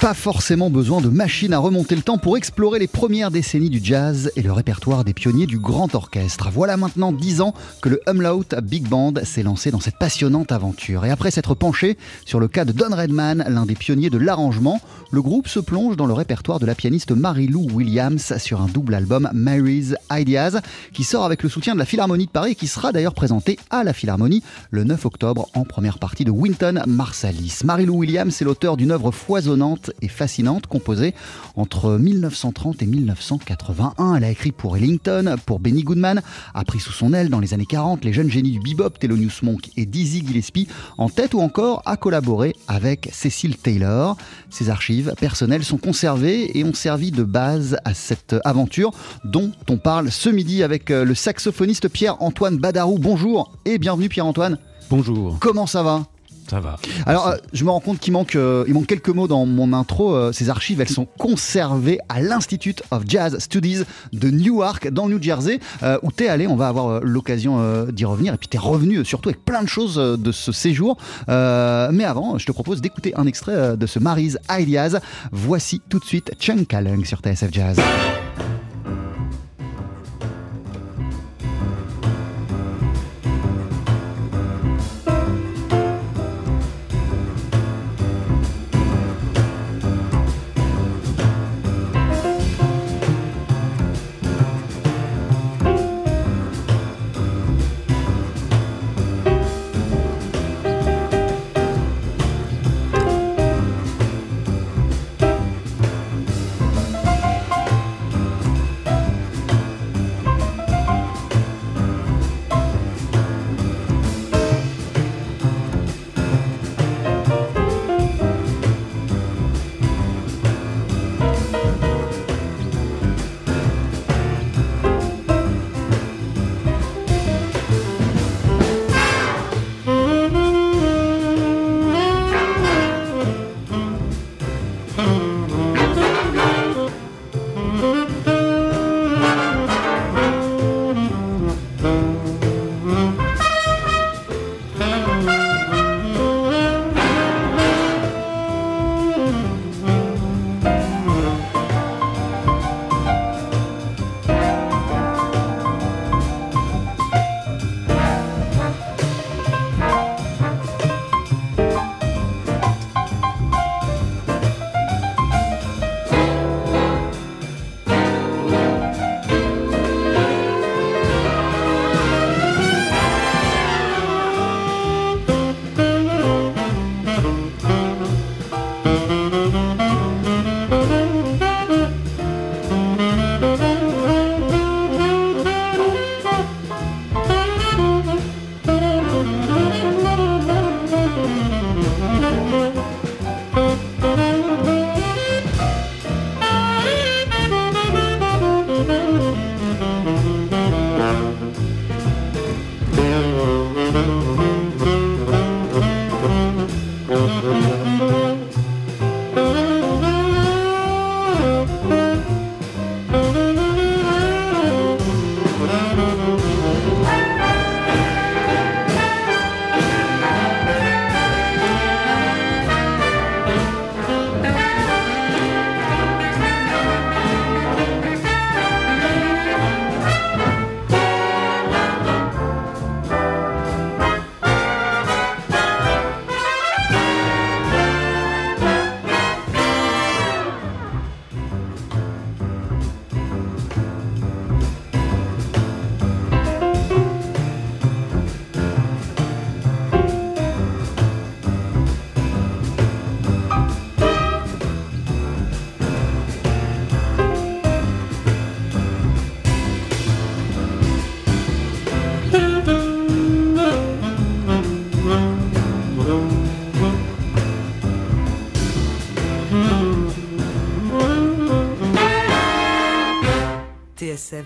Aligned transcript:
Pas 0.00 0.12
forcément 0.12 0.68
besoin 0.68 1.00
de 1.00 1.08
machines 1.08 1.54
à 1.54 1.58
remonter 1.58 1.96
le 1.96 2.02
temps 2.02 2.18
pour 2.18 2.36
explorer 2.36 2.78
les 2.78 2.86
premières 2.86 3.30
décennies 3.30 3.70
du 3.70 3.80
jazz 3.82 4.30
et 4.36 4.42
le 4.42 4.52
répertoire 4.52 5.04
des 5.04 5.14
pionniers 5.14 5.46
du 5.46 5.58
grand 5.58 5.94
orchestre. 5.94 6.50
Voilà 6.52 6.76
maintenant 6.76 7.12
dix 7.12 7.40
ans 7.40 7.54
que 7.80 7.88
le 7.88 8.00
Umlaut 8.06 8.44
Big 8.62 8.86
Band 8.86 9.14
s'est 9.24 9.42
lancé 9.42 9.70
dans 9.70 9.80
cette 9.80 9.96
passionnante 9.96 10.52
aventure. 10.52 11.06
Et 11.06 11.10
après 11.10 11.30
s'être 11.30 11.54
penché 11.54 11.96
sur 12.26 12.40
le 12.40 12.46
cas 12.46 12.66
de 12.66 12.72
Don 12.72 12.94
Redman, 12.94 13.46
l'un 13.48 13.64
des 13.64 13.74
pionniers 13.74 14.10
de 14.10 14.18
l'arrangement, 14.18 14.80
le 15.10 15.22
groupe 15.22 15.48
se 15.48 15.60
plonge 15.60 15.96
dans 15.96 16.06
le 16.06 16.12
répertoire 16.12 16.60
de 16.60 16.66
la 16.66 16.74
pianiste 16.74 17.12
Mary-Lou 17.12 17.66
Williams 17.72 18.36
sur 18.36 18.60
un 18.60 18.66
double 18.66 18.94
album 18.94 19.30
Mary's 19.32 19.94
Ideas 20.12 20.60
qui 20.92 21.04
sort 21.04 21.24
avec 21.24 21.42
le 21.42 21.48
soutien 21.48 21.72
de 21.72 21.78
la 21.78 21.86
Philharmonie 21.86 22.26
de 22.26 22.30
Paris 22.30 22.52
et 22.52 22.54
qui 22.54 22.66
sera 22.66 22.92
d'ailleurs 22.92 23.14
présenté 23.14 23.58
à 23.70 23.82
la 23.82 23.94
Philharmonie 23.94 24.42
le 24.70 24.84
9 24.84 25.06
octobre 25.06 25.48
en 25.54 25.64
première 25.64 25.98
partie 25.98 26.26
de 26.26 26.30
Winton 26.30 26.82
Marsalis. 26.86 27.60
Mary-Lou 27.64 27.96
Williams 27.96 28.36
est 28.40 28.44
l'auteur 28.44 28.76
d'une 28.76 28.90
œuvre 28.90 29.10
foisonnante 29.10 29.85
et 30.02 30.08
fascinante 30.08 30.66
composée 30.66 31.14
entre 31.56 31.98
1930 31.98 32.82
et 32.82 32.86
1981. 32.86 34.16
Elle 34.16 34.24
a 34.24 34.30
écrit 34.30 34.52
pour 34.52 34.76
Ellington, 34.76 35.36
pour 35.46 35.60
Benny 35.60 35.82
Goodman, 35.82 36.22
a 36.54 36.64
pris 36.64 36.80
sous 36.80 36.92
son 36.92 37.12
aile 37.12 37.28
dans 37.28 37.40
les 37.40 37.54
années 37.54 37.66
40 37.66 38.04
les 38.04 38.12
jeunes 38.12 38.30
génies 38.30 38.52
du 38.52 38.60
bebop, 38.60 38.98
Thelonious 38.98 39.42
Monk 39.42 39.70
et 39.76 39.86
Dizzy 39.86 40.24
Gillespie 40.26 40.68
en 40.98 41.08
tête 41.08 41.34
ou 41.34 41.40
encore 41.40 41.82
a 41.86 41.96
collaboré 41.96 42.54
avec 42.68 43.08
Cecil 43.12 43.56
Taylor. 43.56 44.16
Ses 44.50 44.70
archives 44.70 45.14
personnelles 45.18 45.64
sont 45.64 45.78
conservées 45.78 46.58
et 46.58 46.64
ont 46.64 46.74
servi 46.74 47.10
de 47.10 47.22
base 47.22 47.78
à 47.84 47.94
cette 47.94 48.36
aventure 48.44 48.92
dont 49.24 49.52
on 49.68 49.78
parle 49.78 50.10
ce 50.10 50.28
midi 50.28 50.62
avec 50.62 50.90
le 50.90 51.14
saxophoniste 51.14 51.88
Pierre-Antoine 51.88 52.56
Badarou. 52.56 52.98
Bonjour 52.98 53.56
et 53.64 53.78
bienvenue 53.78 54.08
Pierre-Antoine. 54.08 54.58
Bonjour. 54.88 55.38
Comment 55.40 55.66
ça 55.66 55.82
va? 55.82 56.06
Ça 56.48 56.60
va. 56.60 56.76
Alors, 57.06 57.28
euh, 57.28 57.36
je 57.52 57.64
me 57.64 57.70
rends 57.70 57.80
compte 57.80 57.98
qu'il 57.98 58.12
manque, 58.12 58.36
euh, 58.36 58.64
il 58.68 58.74
manque 58.74 58.86
quelques 58.86 59.08
mots 59.08 59.28
dans 59.28 59.46
mon 59.46 59.72
intro. 59.72 60.14
Euh, 60.14 60.32
ces 60.32 60.50
archives, 60.50 60.80
elles 60.80 60.88
sont 60.88 61.06
conservées 61.18 61.98
à 62.08 62.20
l'Institute 62.20 62.82
of 62.90 63.02
Jazz 63.06 63.38
Studies 63.38 63.82
de 64.12 64.30
Newark, 64.30 64.88
dans 64.88 65.06
le 65.06 65.14
New 65.14 65.22
Jersey, 65.22 65.60
où 66.02 66.12
tu 66.12 66.24
es 66.24 66.28
allé. 66.28 66.46
On 66.46 66.56
va 66.56 66.68
avoir 66.68 67.00
l'occasion 67.00 67.86
d'y 67.86 68.04
revenir. 68.04 68.34
Et 68.34 68.36
puis, 68.36 68.48
tu 68.48 68.56
es 68.56 68.60
revenu 68.60 69.04
surtout 69.04 69.28
avec 69.28 69.44
plein 69.44 69.62
de 69.62 69.68
choses 69.68 69.96
de 69.96 70.32
ce 70.32 70.52
séjour. 70.52 70.96
mais 71.28 72.04
avant, 72.04 72.38
je 72.38 72.46
te 72.46 72.52
propose 72.52 72.80
d'écouter 72.80 73.12
un 73.16 73.26
extrait 73.26 73.76
de 73.76 73.86
ce 73.86 73.98
Mary's 73.98 74.38
Ideas. 74.50 75.00
Voici 75.32 75.80
tout 75.88 75.98
de 75.98 76.04
suite 76.04 76.32
Chunkalung 76.38 77.04
sur 77.04 77.20
TSF 77.20 77.52
Jazz. 77.52 77.78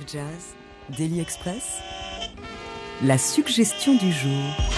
Jazz, 0.06 0.54
Daily 0.96 1.20
Express, 1.20 1.80
la 3.02 3.18
suggestion 3.18 3.94
du 3.94 4.12
jour. 4.12 4.69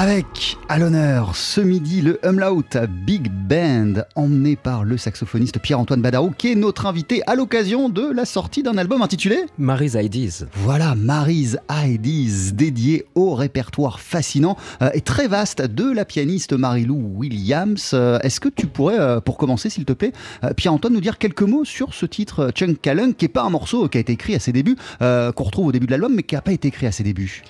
Avec 0.00 0.56
à 0.68 0.78
l'honneur 0.78 1.34
ce 1.34 1.60
midi 1.60 2.02
le 2.02 2.24
Umlaut 2.24 2.62
Big 3.04 3.32
Band 3.32 4.04
emmené 4.14 4.54
par 4.54 4.84
le 4.84 4.96
saxophoniste 4.96 5.58
Pierre-Antoine 5.58 6.00
Badarou 6.00 6.30
qui 6.30 6.52
est 6.52 6.54
notre 6.54 6.86
invité 6.86 7.20
à 7.26 7.34
l'occasion 7.34 7.88
de 7.88 8.08
la 8.08 8.24
sortie 8.24 8.62
d'un 8.62 8.78
album 8.78 9.02
intitulé 9.02 9.46
Mary's 9.58 9.94
Ideas. 9.94 10.44
Voilà, 10.54 10.94
Mary's 10.94 11.56
Ideas 11.68 12.52
dédié 12.52 13.06
au 13.16 13.34
répertoire 13.34 13.98
fascinant 13.98 14.56
euh, 14.82 14.90
et 14.94 15.00
très 15.00 15.26
vaste 15.26 15.62
de 15.62 15.92
la 15.92 16.04
pianiste 16.04 16.52
Marilou 16.52 17.14
Williams. 17.16 17.90
Euh, 17.92 18.20
Est-ce 18.20 18.38
que 18.38 18.48
tu 18.48 18.68
pourrais, 18.68 19.00
euh, 19.00 19.18
pour 19.18 19.36
commencer 19.36 19.68
s'il 19.68 19.84
te 19.84 19.94
plaît, 19.94 20.12
Pierre-Antoine 20.56 20.92
nous 20.92 21.00
dire 21.00 21.18
quelques 21.18 21.42
mots 21.42 21.64
sur 21.64 21.92
ce 21.92 22.06
titre 22.06 22.52
Chunk 22.54 22.80
Kalung 22.80 23.14
qui 23.14 23.24
est 23.24 23.28
pas 23.28 23.42
un 23.42 23.50
morceau 23.50 23.88
qui 23.88 23.98
a 23.98 24.00
été 24.00 24.12
écrit 24.12 24.36
à 24.36 24.38
ses 24.38 24.52
débuts, 24.52 24.76
qu'on 25.00 25.44
retrouve 25.44 25.66
au 25.66 25.72
début 25.72 25.86
de 25.86 25.90
l'album 25.90 26.14
mais 26.14 26.22
qui 26.22 26.36
n'a 26.36 26.40
pas 26.40 26.52
été 26.52 26.68
écrit 26.68 26.86
à 26.86 26.92
ses 26.92 27.02
débuts? 27.02 27.42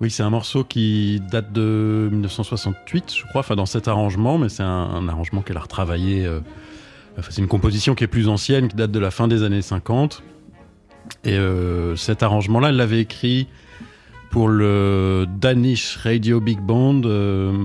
Oui, 0.00 0.10
c'est 0.10 0.22
un 0.22 0.30
morceau 0.30 0.62
qui 0.62 1.22
date 1.30 1.52
de 1.54 2.08
1968, 2.12 3.14
je 3.16 3.26
crois, 3.28 3.40
enfin 3.40 3.56
dans 3.56 3.64
cet 3.64 3.88
arrangement, 3.88 4.36
mais 4.36 4.50
c'est 4.50 4.62
un, 4.62 5.08
arrangement 5.08 5.40
qu'elle 5.40 5.56
a 5.56 5.60
retravaillé. 5.60 6.26
euh, 6.26 6.40
c'est 7.30 7.40
une 7.40 7.48
composition 7.48 7.94
qui 7.94 8.04
est 8.04 8.08
plus 8.08 8.28
ancienne, 8.28 8.68
qui 8.68 8.76
date 8.76 8.90
de 8.90 8.98
la 8.98 9.10
fin 9.10 9.26
des 9.26 9.42
années 9.42 9.62
50. 9.62 10.22
Et 11.24 11.32
euh, 11.32 11.96
cet 11.96 12.22
arrangement-là, 12.22 12.68
elle 12.68 12.76
l'avait 12.76 13.00
écrit 13.00 13.48
pour 14.30 14.48
le 14.48 15.26
Danish 15.38 15.96
Radio 15.96 16.40
Big 16.40 16.60
Band, 16.60 17.00
euh, 17.06 17.56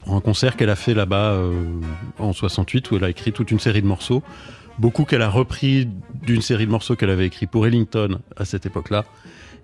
pour 0.00 0.16
un 0.16 0.20
concert 0.20 0.56
qu'elle 0.56 0.70
a 0.70 0.74
fait 0.74 0.94
là-bas 0.94 1.38
en 2.18 2.32
68, 2.32 2.90
où 2.90 2.96
elle 2.96 3.04
a 3.04 3.10
écrit 3.10 3.32
toute 3.32 3.52
une 3.52 3.60
série 3.60 3.82
de 3.82 3.86
morceaux. 3.86 4.24
Beaucoup 4.80 5.04
qu'elle 5.04 5.22
a 5.22 5.28
repris 5.28 5.88
d'une 6.24 6.42
série 6.42 6.66
de 6.66 6.72
morceaux 6.72 6.96
qu'elle 6.96 7.10
avait 7.10 7.26
écrit 7.26 7.46
pour 7.46 7.68
Ellington 7.68 8.18
à 8.36 8.44
cette 8.44 8.66
époque-là 8.66 9.04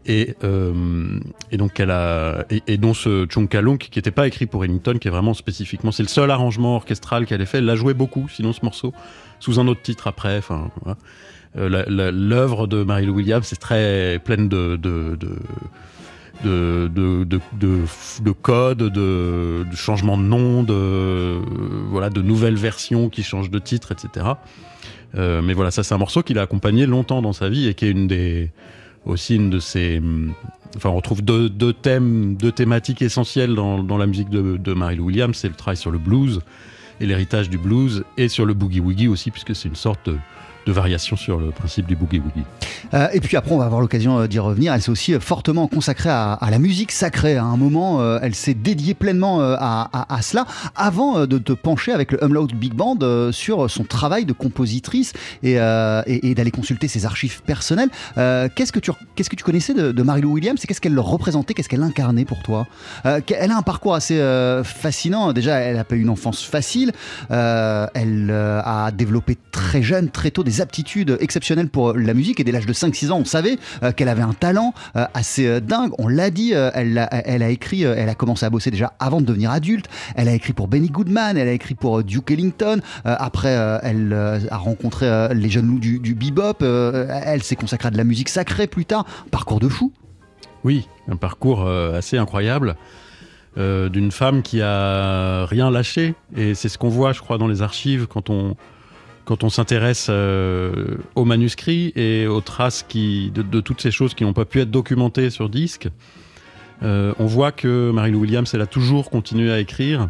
et, 0.06 0.34
euh, 0.44 1.18
et 1.50 1.56
donc 1.56 1.80
elle 1.80 1.90
a 1.90 2.44
et, 2.50 2.62
et 2.66 2.76
dont 2.76 2.94
ce 2.94 3.26
Chunkalunk 3.26 3.88
qui 3.90 3.98
n'était 3.98 4.10
pas 4.10 4.26
écrit 4.26 4.46
pour 4.46 4.64
Ellington 4.64 4.98
qui 4.98 5.08
est 5.08 5.10
vraiment 5.10 5.34
spécifiquement 5.34 5.92
c'est 5.92 6.02
le 6.02 6.08
seul 6.08 6.30
arrangement 6.30 6.76
orchestral 6.76 7.26
qu'elle 7.26 7.40
ait 7.40 7.46
fait 7.46 7.58
elle 7.58 7.66
l'a 7.66 7.76
joué 7.76 7.94
beaucoup 7.94 8.28
sinon 8.28 8.52
ce 8.52 8.60
morceau 8.62 8.92
sous 9.40 9.60
un 9.60 9.68
autre 9.68 9.82
titre 9.82 10.06
après 10.06 10.38
enfin. 10.38 10.70
Euh, 11.56 12.10
l'œuvre 12.12 12.66
de 12.66 12.84
Mary 12.84 13.08
Williams 13.08 13.46
c'est 13.46 13.58
très 13.58 14.20
pleine 14.22 14.50
de, 14.50 14.76
de, 14.76 15.16
de, 16.44 16.88
de, 16.88 17.24
de 17.24 18.30
codes, 18.30 18.78
de, 18.78 19.64
de 19.68 19.76
changements 19.76 20.18
de 20.18 20.22
nom, 20.22 20.62
de, 20.62 21.38
voilà, 21.88 22.10
de 22.10 22.22
nouvelles 22.22 22.56
versions 22.56 23.08
qui 23.08 23.22
changent 23.22 23.50
de 23.50 23.58
titre, 23.58 23.92
etc. 23.92 24.26
Euh, 25.14 25.40
mais 25.42 25.54
voilà, 25.54 25.70
ça 25.70 25.82
c'est 25.82 25.94
un 25.94 25.98
morceau 25.98 26.22
qu'il 26.22 26.38
a 26.38 26.42
accompagné 26.42 26.86
longtemps 26.86 27.22
dans 27.22 27.32
sa 27.32 27.48
vie 27.48 27.66
et 27.66 27.74
qui 27.74 27.86
est 27.86 27.90
une 27.90 28.06
des, 28.06 28.50
aussi 29.06 29.36
une 29.36 29.50
de 29.50 29.58
ses. 29.58 29.98
hum, 29.98 30.32
Enfin, 30.76 30.90
on 30.90 30.96
retrouve 30.96 31.22
deux, 31.22 31.72
thèmes, 31.72 32.36
deux 32.36 32.52
thématiques 32.52 33.00
essentielles 33.00 33.54
dans, 33.54 33.96
la 33.96 34.06
musique 34.06 34.28
de, 34.28 34.58
de 34.58 34.74
Mary 34.74 34.96
Lou 34.96 35.06
Williams. 35.06 35.34
C'est 35.34 35.48
le 35.48 35.54
travail 35.54 35.78
sur 35.78 35.90
le 35.90 35.98
blues 35.98 36.40
et 37.00 37.06
l'héritage 37.06 37.48
du 37.48 37.56
blues 37.56 38.04
et 38.16 38.28
sur 38.28 38.44
le 38.44 38.52
boogie 38.54 38.80
woogie 38.80 39.08
aussi, 39.08 39.30
puisque 39.30 39.56
c'est 39.56 39.68
une 39.68 39.76
sorte 39.76 40.10
de, 40.10 40.18
de 40.68 40.72
variation 40.72 41.16
sur 41.16 41.38
le 41.38 41.50
principe 41.50 41.86
du 41.86 41.96
boogie 41.96 42.18
woogie. 42.18 42.44
Euh, 42.92 43.08
et 43.12 43.20
puis 43.20 43.36
après, 43.36 43.52
on 43.52 43.58
va 43.58 43.64
avoir 43.64 43.80
l'occasion 43.80 44.20
euh, 44.20 44.26
d'y 44.26 44.38
revenir. 44.38 44.74
Elle 44.74 44.82
s'est 44.82 44.90
aussi 44.90 45.14
euh, 45.14 45.20
fortement 45.20 45.66
consacrée 45.66 46.10
à, 46.10 46.38
la 46.50 46.58
musique 46.58 46.92
sacrée. 46.92 47.36
À 47.36 47.44
un 47.44 47.56
moment, 47.56 48.18
elle 48.20 48.34
s'est 48.34 48.54
dédiée 48.54 48.94
pleinement 48.94 49.40
à, 49.40 50.18
cela 50.22 50.46
avant 50.76 51.26
de 51.26 51.38
te 51.38 51.52
pencher 51.52 51.92
avec 51.92 52.12
le 52.12 52.22
Umlaut 52.22 52.46
Big 52.46 52.74
Band 52.74 52.98
sur 53.32 53.70
son 53.70 53.84
travail 53.84 54.24
de 54.24 54.32
compositrice 54.32 55.12
et, 55.42 55.54
d'aller 55.56 56.50
consulter 56.50 56.88
ses 56.88 57.06
archives 57.06 57.42
personnelles. 57.42 57.90
Qu'est-ce 58.16 58.72
que 58.72 58.78
tu 58.78 58.90
qu'est-ce 59.14 59.30
que 59.30 59.36
tu 59.36 59.44
connaissais 59.44 59.74
de, 59.74 59.92
de 59.92 60.02
Mary 60.02 60.20
Lou 60.20 60.32
Williams 60.32 60.60
et 60.62 60.66
qu'est-ce 60.66 60.80
qu'elle 60.80 60.98
représentait, 60.98 61.54
qu'est-ce 61.54 61.68
qu'elle 61.68 61.82
incarnait 61.82 62.24
pour 62.24 62.42
toi? 62.42 62.66
Elle 63.04 63.50
a 63.50 63.56
un 63.56 63.62
parcours 63.62 63.94
assez 63.94 64.18
fascinant. 64.64 65.32
Déjà, 65.32 65.58
elle 65.58 65.78
a 65.78 65.84
pas 65.84 65.96
eu 65.96 66.00
une 66.00 66.10
enfance 66.10 66.42
facile. 66.44 66.92
Elle 67.30 68.30
a 68.30 68.90
développé 68.92 69.36
très 69.52 69.82
jeune, 69.82 70.10
très 70.10 70.30
tôt, 70.30 70.42
des 70.42 70.57
aptitudes 70.60 71.16
exceptionnelles 71.20 71.68
pour 71.68 71.92
la 71.92 72.14
musique. 72.14 72.40
Et 72.40 72.44
dès 72.44 72.52
l'âge 72.52 72.66
de 72.66 72.72
5-6 72.72 73.10
ans, 73.10 73.18
on 73.18 73.24
savait 73.24 73.58
euh, 73.82 73.92
qu'elle 73.92 74.08
avait 74.08 74.22
un 74.22 74.32
talent 74.32 74.74
euh, 74.96 75.04
assez 75.14 75.46
euh, 75.46 75.60
dingue. 75.60 75.92
On 75.98 76.08
l'a 76.08 76.30
dit, 76.30 76.54
euh, 76.54 76.70
elle, 76.74 76.98
a, 76.98 77.08
elle 77.10 77.42
a 77.42 77.50
écrit, 77.50 77.84
euh, 77.84 77.94
elle 77.96 78.08
a 78.08 78.14
commencé 78.14 78.44
à 78.46 78.50
bosser 78.50 78.70
déjà 78.70 78.92
avant 78.98 79.20
de 79.20 79.26
devenir 79.26 79.50
adulte. 79.50 79.86
Elle 80.16 80.28
a 80.28 80.34
écrit 80.34 80.52
pour 80.52 80.68
Benny 80.68 80.88
Goodman, 80.88 81.36
elle 81.36 81.48
a 81.48 81.52
écrit 81.52 81.74
pour 81.74 81.98
euh, 81.98 82.04
Duke 82.04 82.30
Ellington. 82.30 82.80
Euh, 83.06 83.16
après, 83.18 83.56
euh, 83.56 83.78
elle 83.82 84.12
euh, 84.12 84.38
a 84.50 84.56
rencontré 84.56 85.06
euh, 85.06 85.34
les 85.34 85.50
jeunes 85.50 85.66
loups 85.66 85.78
du, 85.78 86.14
bebop. 86.14 86.62
Euh, 86.62 87.06
elle 87.24 87.42
s'est 87.42 87.56
consacrée 87.56 87.88
à 87.88 87.90
de 87.90 87.96
la 87.96 88.04
musique 88.04 88.28
sacrée 88.28 88.66
plus 88.66 88.84
tard. 88.84 89.04
Parcours 89.30 89.60
de 89.60 89.68
fou. 89.68 89.92
Oui, 90.64 90.88
un 91.08 91.16
parcours 91.16 91.66
euh, 91.66 91.96
assez 91.96 92.18
incroyable 92.18 92.76
euh, 93.56 93.88
d'une 93.88 94.10
femme 94.10 94.42
qui 94.42 94.60
a 94.60 95.46
rien 95.46 95.70
lâché. 95.70 96.14
Et 96.36 96.54
c'est 96.54 96.68
ce 96.68 96.78
qu'on 96.78 96.88
voit, 96.88 97.12
je 97.12 97.20
crois, 97.20 97.38
dans 97.38 97.46
les 97.46 97.62
archives 97.62 98.06
quand 98.06 98.30
on, 98.30 98.56
quand 99.28 99.44
on 99.44 99.50
s'intéresse 99.50 100.06
euh, 100.08 100.96
aux 101.14 101.26
manuscrits 101.26 101.92
et 101.96 102.26
aux 102.26 102.40
traces 102.40 102.86
de, 102.88 103.60
toutes 103.60 103.82
ces 103.82 103.90
choses 103.90 104.14
qui 104.14 104.24
n'ont 104.24 104.32
pas 104.32 104.46
pu 104.46 104.58
être 104.58 104.70
documentées 104.70 105.28
sur 105.28 105.50
disque. 105.50 105.88
Euh, 106.82 107.12
on 107.18 107.26
voit 107.26 107.52
que 107.52 107.90
Mary-Lou 107.90 108.20
Williams, 108.20 108.50
elle 108.54 108.62
a 108.62 108.66
toujours 108.66 109.10
continué 109.10 109.52
à 109.52 109.60
écrire, 109.60 110.08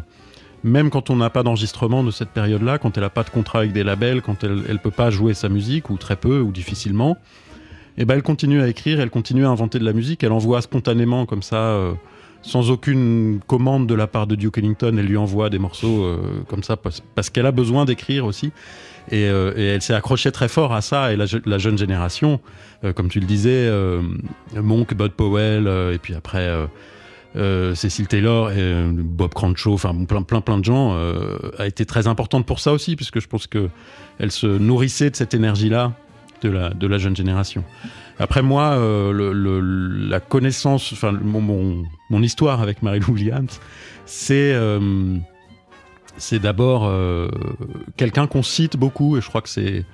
même 0.63 0.89
quand 0.89 1.09
on 1.09 1.17
n'a 1.17 1.29
pas 1.29 1.43
d'enregistrement 1.43 2.01
de 2.01 2.11
cette 2.11 2.29
période-là, 2.29 2.77
quand 2.77 2.95
elle 2.95 3.03
n'a 3.03 3.09
pas 3.09 3.23
de 3.23 3.29
contrat 3.29 3.59
avec 3.59 3.73
des 3.73 3.83
labels, 3.83 4.21
quand 4.21 4.41
elle 4.45 4.55
ne 4.55 4.77
peut 4.77 4.89
pas 4.89 5.09
jouer 5.09 5.33
sa 5.33 5.49
musique, 5.49 5.89
ou 5.89 5.97
très 5.97 6.15
peu, 6.15 6.39
ou 6.39 6.53
difficilement. 6.53 7.17
Et 7.97 8.05
ben 8.05 8.15
elle 8.15 8.23
continue 8.23 8.61
à 8.61 8.69
écrire, 8.69 9.01
elle 9.01 9.09
continue 9.09 9.45
à 9.45 9.49
inventer 9.49 9.79
de 9.79 9.85
la 9.85 9.91
musique, 9.91 10.23
elle 10.23 10.31
envoie 10.31 10.61
spontanément 10.61 11.25
comme 11.25 11.43
ça, 11.43 11.57
euh, 11.57 11.91
sans 12.41 12.71
aucune 12.71 13.41
commande 13.47 13.85
de 13.85 13.95
la 13.95 14.07
part 14.07 14.27
de 14.27 14.35
Duke 14.35 14.59
Ellington, 14.59 14.95
elle 14.97 15.07
lui 15.07 15.17
envoie 15.17 15.49
des 15.49 15.59
morceaux 15.59 16.09
comme 16.47 16.63
ça 16.63 16.77
parce 16.77 17.29
qu'elle 17.29 17.45
a 17.45 17.51
besoin 17.51 17.83
d'écrire 17.83 18.25
aussi. 18.25 18.53
Et, 19.11 19.27
euh, 19.27 19.53
et 19.55 19.65
elle 19.65 19.81
s'est 19.81 19.93
accrochée 19.93 20.31
très 20.31 20.47
fort 20.47 20.73
à 20.73 20.81
ça. 20.81 21.11
Et 21.13 21.15
la, 21.15 21.25
je- 21.25 21.37
la 21.45 21.57
jeune 21.57 21.77
génération, 21.77 22.39
euh, 22.83 22.93
comme 22.93 23.09
tu 23.09 23.19
le 23.19 23.25
disais, 23.25 23.49
euh, 23.67 24.01
Monk, 24.55 24.93
Bud 24.93 25.11
Powell, 25.13 25.67
et 25.93 25.97
puis 25.97 26.13
après 26.15 26.49
Cecil 27.35 28.07
Taylor 28.07 28.51
et 28.51 28.83
Bob 28.91 29.33
Crancho, 29.33 29.73
enfin 29.73 29.95
plein, 30.05 30.21
plein, 30.23 30.41
plein 30.41 30.57
de 30.57 30.65
gens, 30.65 30.97
a 31.57 31.67
été 31.67 31.85
très 31.85 32.07
importante 32.07 32.45
pour 32.45 32.59
ça 32.59 32.71
aussi, 32.73 32.95
puisque 32.95 33.19
je 33.19 33.27
pense 33.27 33.47
que 33.47 33.69
elle 34.19 34.31
se 34.31 34.47
nourrissait 34.47 35.09
de 35.09 35.15
cette 35.15 35.33
énergie-là 35.33 35.93
de 36.41 36.49
la, 36.87 36.97
jeune 36.97 37.15
génération. 37.15 37.63
Après 38.19 38.41
moi, 38.41 38.77
la 39.13 40.19
connaissance, 40.19 40.91
enfin 40.91 41.11
mon, 41.11 42.21
histoire 42.21 42.61
avec 42.61 42.81
Mary-Lou 42.81 43.13
Williams, 43.13 43.59
c'est 44.05 44.53
c'est 46.19 46.39
d'abord 46.39 46.85
euh, 46.85 47.29
quelqu'un 47.97 48.27
qu'on 48.27 48.43
cite 48.43 48.77
beaucoup, 48.77 49.17
et 49.17 49.21
je 49.21 49.27
crois 49.27 49.41
que 49.41 49.49
c'est 49.49 49.85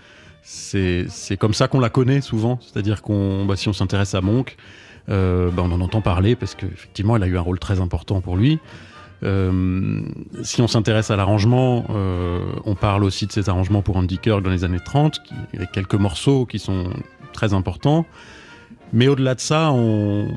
c'est 0.47 1.37
comme 1.37 1.55
ça 1.55 1.67
qu'on 1.67 1.79
la 1.79 1.89
connaît 1.89 2.21
souvent. 2.21 2.59
C'est-à-dire 2.61 3.01
qu'on, 3.01 3.45
bah, 3.45 3.55
si 3.55 3.67
on 3.67 3.73
s'intéresse 3.73 4.13
à 4.13 4.21
Monk, 4.21 4.57
euh, 5.09 5.49
bah, 5.49 5.63
on 5.65 5.71
en 5.71 5.81
entend 5.81 6.01
parler 6.01 6.35
parce 6.35 6.53
qu'effectivement, 6.53 7.15
elle 7.15 7.23
a 7.23 7.27
eu 7.27 7.37
un 7.37 7.41
rôle 7.41 7.57
très 7.57 7.79
important 7.79 8.21
pour 8.21 8.37
lui. 8.37 8.59
Euh, 9.23 10.01
si 10.43 10.61
on 10.61 10.67
s'intéresse 10.67 11.09
à 11.09 11.15
l'arrangement, 11.15 11.85
on 12.63 12.75
parle 12.75 13.03
aussi 13.05 13.25
de 13.25 13.31
ces 13.31 13.49
arrangements 13.49 13.81
pour 13.81 13.97
Andy 13.97 14.19
Kirk 14.19 14.43
dans 14.43 14.51
les 14.51 14.63
années 14.63 14.83
30, 14.83 15.19
qui, 15.23 15.33
avec 15.55 15.71
quelques 15.71 15.95
morceaux 15.95 16.45
qui 16.45 16.59
sont 16.59 16.91
très 17.33 17.55
importants. 17.55 18.05
Mais 18.93 19.07
au-delà 19.07 19.33
de 19.33 19.39
ça, 19.39 19.71
on, 19.71 20.27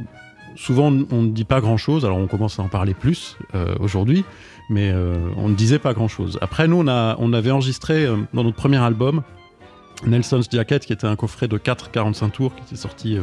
souvent 0.58 0.92
on 1.10 1.22
ne 1.22 1.30
dit 1.30 1.44
pas 1.44 1.60
grand-chose. 1.60 2.04
Alors 2.04 2.18
on 2.18 2.26
commence 2.26 2.58
à 2.58 2.62
en 2.62 2.68
parler 2.68 2.94
plus 2.94 3.36
euh, 3.54 3.74
aujourd'hui, 3.80 4.24
mais 4.68 4.90
euh, 4.90 5.16
on 5.36 5.48
ne 5.48 5.54
disait 5.54 5.78
pas 5.78 5.94
grand-chose. 5.94 6.38
Après, 6.42 6.68
nous, 6.68 6.84
on, 6.86 7.32
avait 7.32 7.50
enregistré 7.50 8.04
euh, 8.04 8.16
dans 8.34 8.44
notre 8.44 8.56
premier 8.56 8.78
album 8.78 9.22
Nelson's 10.06 10.48
Jacket, 10.50 10.84
qui 10.84 10.92
était 10.92 11.06
un 11.06 11.16
coffret 11.16 11.48
de 11.48 11.56
4 11.56 11.90
45 11.90 12.28
tours, 12.30 12.54
qui 12.54 12.62
était 12.62 12.76
sorti 12.76 13.18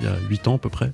il 0.00 0.06
y 0.06 0.08
a 0.08 0.14
8 0.28 0.48
ans 0.48 0.56
à 0.56 0.58
peu 0.58 0.68
près. 0.68 0.92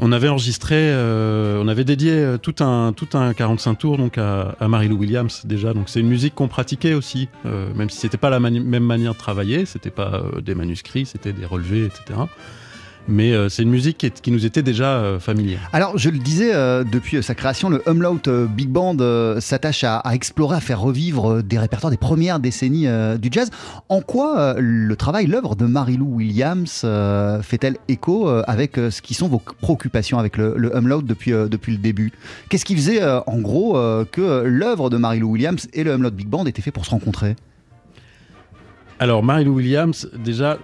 On 0.00 0.10
avait 0.10 0.28
enregistré, 0.28 0.92
on 0.92 1.68
avait 1.68 1.84
dédié 1.84 2.34
tout 2.42 2.56
un, 2.58 2.92
tout 2.92 3.16
un 3.16 3.32
45 3.32 3.74
tours 3.76 3.96
donc 3.96 4.18
à, 4.18 4.56
à 4.58 4.66
Mary-Lou 4.66 4.96
Williams 4.96 5.42
déjà. 5.44 5.72
Donc 5.72 5.88
c'est 5.88 6.00
une 6.00 6.08
musique 6.08 6.34
qu'on 6.34 6.48
pratiquait 6.48 6.94
aussi, 6.94 7.28
même 7.44 7.90
si 7.90 7.98
c'était 7.98 8.16
pas 8.16 8.30
la 8.30 8.40
même 8.40 8.82
manière 8.82 9.12
de 9.12 9.18
travailler, 9.18 9.66
c'était 9.66 9.90
pas 9.90 10.24
des 10.42 10.56
manuscrits, 10.56 11.06
c'était 11.06 11.32
des 11.32 11.46
relevés, 11.46 11.84
etc. 11.84 12.18
Mais 13.06 13.32
euh, 13.32 13.50
c'est 13.50 13.62
une 13.62 13.70
musique 13.70 13.98
qui, 13.98 14.06
est- 14.06 14.20
qui 14.22 14.30
nous 14.30 14.46
était 14.46 14.62
déjà 14.62 14.96
euh, 14.96 15.20
familière. 15.20 15.68
Alors, 15.74 15.98
je 15.98 16.08
le 16.08 16.16
disais, 16.18 16.54
euh, 16.54 16.84
depuis 16.84 17.22
sa 17.22 17.34
création, 17.34 17.68
le 17.68 17.82
Umlaut 17.86 18.18
euh, 18.28 18.46
Big 18.46 18.70
Band 18.70 18.96
s'attache 19.40 19.84
à, 19.84 19.98
à 19.98 20.14
explorer, 20.14 20.56
à 20.56 20.60
faire 20.60 20.80
revivre 20.80 21.42
des 21.42 21.58
répertoires 21.58 21.90
des 21.90 21.98
premières 21.98 22.40
décennies 22.40 22.86
du 23.18 23.28
jazz. 23.30 23.50
En 23.90 24.00
quoi 24.00 24.54
le 24.58 24.96
travail, 24.96 25.26
l'œuvre 25.26 25.54
de 25.54 25.66
Mary-Lou 25.66 26.06
Williams 26.16 26.80
fait-elle 27.42 27.76
écho 27.88 28.28
avec 28.28 28.76
ce 28.76 29.02
qui 29.02 29.12
sont 29.14 29.28
vos 29.28 29.38
préoccupations 29.60 30.18
avec 30.18 30.36
le, 30.36 30.54
le 30.56 30.70
depuis, 31.02 31.32
depuis 31.32 31.72
le 31.72 31.78
début? 31.78 32.12
Qu'est-ce 32.48 32.64
qui 32.64 32.74
faisait, 32.74 33.02
en 33.04 33.38
gros, 33.38 33.74
que 34.12 34.42
l'œuvre 34.44 34.88
de 34.90 34.96
Mary-Lou 34.96 35.30
Williams 35.32 35.68
et 35.74 35.84
le 35.84 35.92
Umlaut 35.92 36.10
Big 36.10 36.28
Band 36.28 36.46
étaient 36.46 36.62
faits 36.62 36.74
pour 36.74 36.86
se 36.86 36.90
rencontrer? 36.90 37.36
Alors, 38.98 39.22
Mary-Lou 39.22 39.54
Williams, 39.54 40.08
déjà, 40.24 40.58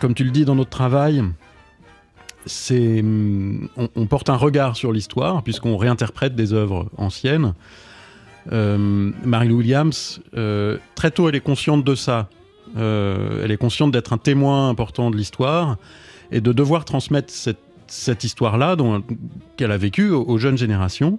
comme 0.00 0.14
tu 0.14 0.24
le 0.24 0.30
dis 0.30 0.44
dans 0.44 0.54
notre 0.54 0.70
travail, 0.70 1.22
hum, 3.00 3.68
on, 3.76 4.06
porte 4.06 4.30
un 4.30 4.36
regard 4.36 4.76
sur 4.76 4.92
l'histoire, 4.92 5.42
puisqu'on 5.42 5.76
réinterprète 5.76 6.34
des 6.34 6.52
œuvres 6.52 6.88
anciennes. 6.96 7.54
Euh, 8.52 9.12
Mary-Lou 9.24 9.58
Williams, 9.58 10.20
euh, 10.36 10.78
très 10.94 11.10
tôt, 11.10 11.28
elle 11.28 11.34
est 11.34 11.40
consciente 11.40 11.84
de 11.84 11.94
ça. 11.94 12.28
Euh, 12.76 13.42
elle 13.44 13.50
est 13.50 13.56
consciente 13.56 13.92
d'être 13.92 14.12
un 14.12 14.18
témoin 14.18 14.68
important 14.68 15.10
de 15.10 15.16
l'histoire 15.16 15.76
et 16.30 16.40
de 16.40 16.52
devoir 16.52 16.84
transmettre 16.84 17.32
cette, 17.32 18.24
histoire-là 18.24 18.76
qu'elle 19.56 19.72
a 19.72 19.78
vécue 19.78 20.10
aux, 20.10 20.38
jeunes 20.38 20.58
générations. 20.58 21.18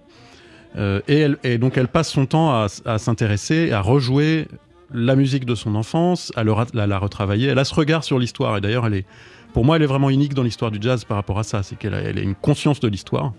Euh, 0.75 1.01
et, 1.07 1.27
elle- 1.43 1.59
donc, 1.59 1.77
elle 1.77 1.87
passe 1.87 2.09
son 2.09 2.27
temps 2.27 2.51
à, 2.85 2.97
s'intéresser, 2.99 3.71
à 3.71 3.81
rejouer 3.81 4.47
la 4.93 5.15
musique 5.15 5.45
de 5.45 5.55
son 5.55 5.75
enfance, 5.75 6.31
à 6.35 6.43
la 6.43 6.99
retravailler. 6.99 7.47
Elle 7.47 7.59
a 7.59 7.65
ce 7.65 7.73
regard 7.73 8.03
sur 8.03 8.19
l'histoire. 8.19 8.57
Et 8.57 8.61
d'ailleurs, 8.61 8.85
elle 8.85 8.95
est, 8.95 9.05
pour 9.53 9.65
moi, 9.65 9.75
elle 9.75 9.83
est 9.83 9.87
vraiment 9.87 10.09
unique 10.09 10.33
dans 10.33 10.43
l'histoire 10.43 10.71
du 10.71 10.79
jazz 10.81 11.03
par 11.03 11.17
rapport 11.17 11.39
à 11.39 11.43
ça. 11.43 11.63
C'est 11.63 11.77
qu'elle 11.77 11.93
a, 11.93 12.09
une 12.09 12.35
conscience 12.35 12.79
de 12.79 12.87
l'histoire 12.87 13.33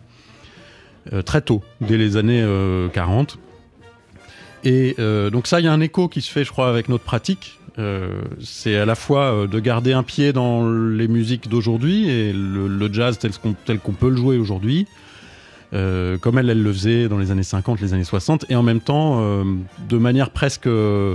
euh, 1.12 1.22
très 1.22 1.40
tôt, 1.40 1.62
dès 1.80 1.96
les 1.96 2.16
années 2.16 2.42
euh, 2.42 2.88
40. 2.88 3.38
Et 4.64 4.94
euh, 4.98 5.30
donc 5.30 5.46
ça, 5.46 5.60
il 5.60 5.64
y 5.64 5.68
a 5.68 5.72
un 5.72 5.80
écho 5.80 6.08
qui 6.08 6.20
se 6.20 6.30
fait, 6.30 6.44
je 6.44 6.50
crois, 6.50 6.68
avec 6.68 6.88
notre 6.88 7.04
pratique. 7.04 7.58
Euh, 7.78 8.22
c'est 8.42 8.76
à 8.76 8.84
la 8.84 8.94
fois 8.94 9.32
euh, 9.32 9.46
de 9.46 9.58
garder 9.60 9.92
un 9.92 10.02
pied 10.02 10.32
dans 10.32 10.68
les 10.68 11.08
musiques 11.08 11.48
d'aujourd'hui 11.48 12.08
et 12.08 12.32
le, 12.32 12.92
jazz 12.92 13.18
tel 13.18 13.30
qu'on 13.32 13.52
tel 13.52 13.78
qu'on 13.78 13.92
peut 13.92 14.10
le 14.10 14.16
jouer 14.16 14.38
aujourd'hui, 14.38 14.86
euh, 15.72 16.18
comme 16.18 16.38
elle, 16.38 16.50
elle 16.50 16.62
le 16.62 16.72
faisait 16.72 17.08
dans 17.08 17.18
les 17.18 17.30
années 17.30 17.44
50, 17.44 17.80
les 17.80 17.94
années 17.94 18.04
60, 18.04 18.46
et 18.48 18.56
en 18.56 18.62
même 18.62 18.80
temps, 18.80 19.20
euh, 19.20 19.44
de 19.88 19.98
manière 19.98 20.30
presque 20.30 20.66
euh, 20.66 21.14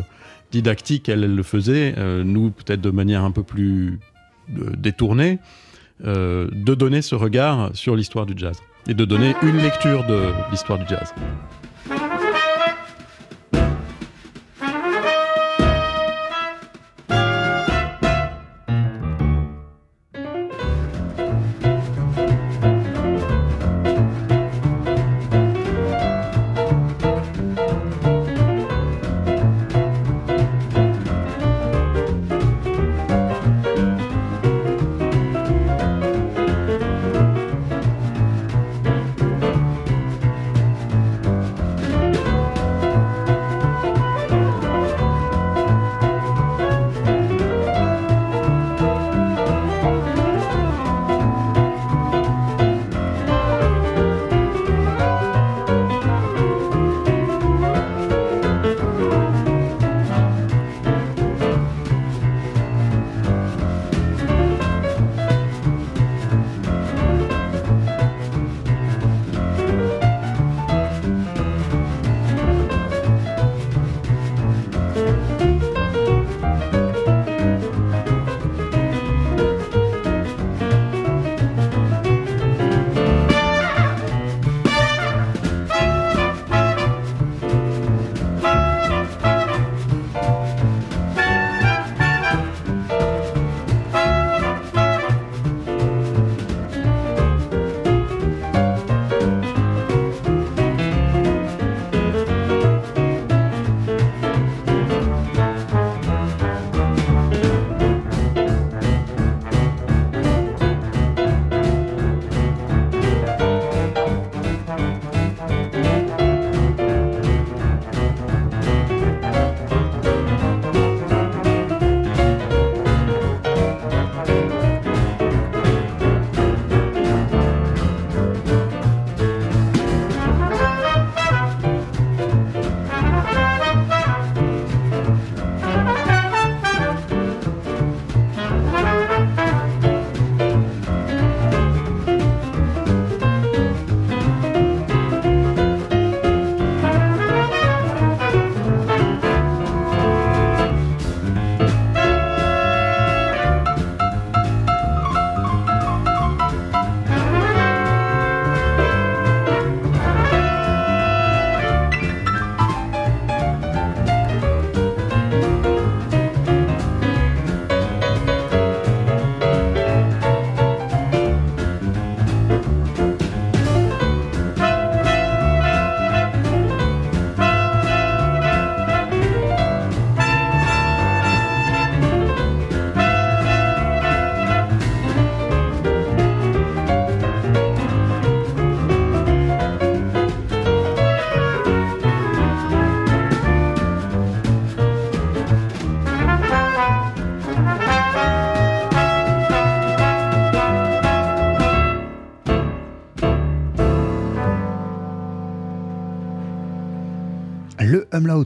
didactique, 0.51 1.09
elle, 1.09 1.23
elle 1.23 1.35
le 1.35 1.43
faisait, 1.43 1.93
euh, 1.97 2.23
nous 2.23 2.51
peut-être 2.51 2.81
de 2.81 2.91
manière 2.91 3.23
un 3.23 3.31
peu 3.31 3.43
plus 3.43 3.99
détournée, 4.47 5.39
euh, 6.03 6.49
de 6.51 6.75
donner 6.75 7.01
ce 7.01 7.15
regard 7.15 7.71
sur 7.73 7.95
l'histoire 7.95 8.25
du 8.25 8.33
jazz 8.35 8.57
et 8.87 8.93
de 8.93 9.05
donner 9.05 9.33
une 9.43 9.57
lecture 9.57 10.05
de 10.05 10.29
l'histoire 10.51 10.77
du 10.77 10.85
jazz. 10.87 11.13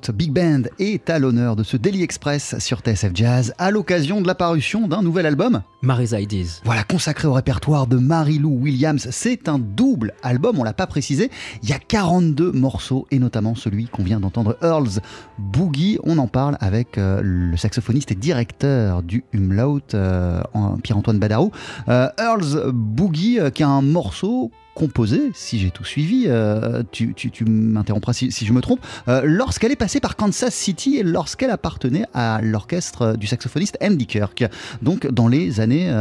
Big 0.07 0.31
Band 0.31 0.63
est 0.79 1.09
à 1.09 1.19
l'honneur 1.19 1.55
de 1.55 1.63
ce 1.63 1.75
Daily 1.75 2.01
Express 2.01 2.55
sur 2.59 2.79
TSF 2.79 3.11
Jazz 3.13 3.53
à 3.57 3.69
l'occasion 3.69 4.21
de 4.21 4.27
la 4.27 4.35
parution 4.35 4.87
d'un 4.87 5.01
nouvel 5.01 5.25
album. 5.25 5.61
Mary's 5.81 6.11
Ideas. 6.11 6.61
Voilà, 6.63 6.83
consacré 6.83 7.27
au 7.27 7.33
répertoire 7.33 7.85
de 7.85 7.97
Mary-Lou 7.97 8.49
Williams. 8.49 9.07
C'est 9.11 9.47
un 9.49 9.59
double 9.59 10.13
album, 10.23 10.57
on 10.59 10.63
l'a 10.63 10.73
pas 10.73 10.87
précisé. 10.87 11.29
Il 11.61 11.69
y 11.69 11.73
a 11.73 11.79
42 11.79 12.51
morceaux 12.51 13.07
et 13.11 13.19
notamment 13.19 13.55
celui 13.55 13.85
qu'on 13.85 14.03
vient 14.03 14.19
d'entendre, 14.19 14.57
Earl's 14.61 14.99
Boogie. 15.37 15.99
On 16.03 16.17
en 16.17 16.27
parle 16.27 16.57
avec 16.61 16.97
euh, 16.97 17.21
le 17.23 17.57
saxophoniste 17.57 18.11
et 18.11 18.15
directeur 18.15 19.03
du 19.03 19.23
Umlaut, 19.33 19.81
euh, 19.93 20.41
Pierre-Antoine 20.81 21.19
Badarou. 21.19 21.51
Euh, 21.89 22.07
Earl's 22.17 22.57
Boogie, 22.73 23.39
qui 23.53 23.61
est 23.61 23.65
un 23.65 23.81
morceau 23.81 24.51
composée, 24.73 25.31
si 25.33 25.59
j'ai 25.59 25.71
tout 25.71 25.83
suivi, 25.83 26.25
euh, 26.27 26.83
tu, 26.91 27.13
tu, 27.13 27.31
tu 27.31 27.45
m'interrompras 27.45 28.13
si, 28.13 28.31
si, 28.31 28.45
je 28.45 28.53
me 28.53 28.61
trompe, 28.61 28.79
euh, 29.07 29.21
lorsqu'elle 29.25 29.71
est 29.71 29.77
passée 29.77 29.99
par 29.99 30.15
Kansas 30.15 30.53
City 30.53 30.97
et 30.97 31.03
lorsqu'elle 31.03 31.49
appartenait 31.49 32.05
à 32.13 32.39
l'orchestre 32.41 33.17
du 33.17 33.27
saxophoniste 33.27 33.77
Andy 33.81 34.05
Kirk, 34.05 34.45
donc 34.81 35.07
dans 35.07 35.27
les 35.27 35.59
années 35.59 35.93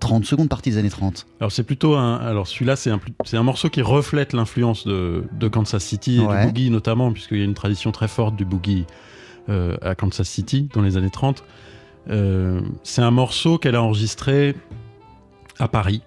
30, 0.00 0.24
seconde 0.24 0.48
partie 0.48 0.70
des 0.70 0.78
années 0.78 0.90
30. 0.90 1.26
Alors 1.40 1.52
c'est 1.52 1.62
plutôt 1.62 1.96
un... 1.96 2.16
Alors 2.16 2.46
celui-là, 2.46 2.76
c'est 2.76 2.90
un, 2.90 3.00
c'est 3.24 3.36
un 3.36 3.42
morceau 3.42 3.68
qui 3.68 3.82
reflète 3.82 4.32
l'influence 4.32 4.86
de, 4.86 5.24
de, 5.32 5.48
Kansas 5.48 5.82
City, 5.82 6.16
et 6.16 6.20
du 6.20 6.46
boogie 6.46 6.70
notamment, 6.70 7.12
puisqu'il 7.12 7.38
y 7.38 7.42
a 7.42 7.44
une 7.44 7.54
tradition 7.54 7.92
très 7.92 8.08
forte 8.08 8.36
du 8.36 8.44
boogie 8.44 8.86
à 9.48 9.94
Kansas 9.94 10.28
City 10.28 10.68
dans 10.72 10.82
les 10.82 10.96
années 10.96 11.10
30. 11.10 11.44
c'est 12.82 13.02
un 13.02 13.10
morceau 13.10 13.58
qu'elle 13.58 13.76
a 13.76 13.82
enregistré 13.82 14.54
à 15.58 15.68
Paris 15.68 16.02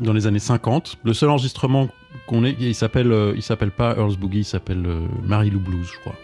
dans 0.00 0.12
les 0.12 0.26
années 0.26 0.38
50. 0.38 0.98
Le 1.04 1.14
seul 1.14 1.30
enregistrement 1.30 1.88
qu'on 2.26 2.44
ait, 2.44 2.56
il 2.58 2.74
s'appelle, 2.74 3.12
euh, 3.12 3.32
il 3.36 3.42
s'appelle 3.42 3.70
pas 3.70 3.94
Earl's 3.96 4.16
Boogie, 4.16 4.40
il 4.40 4.44
s'appelle 4.44 4.84
euh, 4.86 5.00
Mary 5.24 5.50
Lou 5.50 5.60
Blues, 5.60 5.86
je 5.92 5.98
crois. 6.00 6.14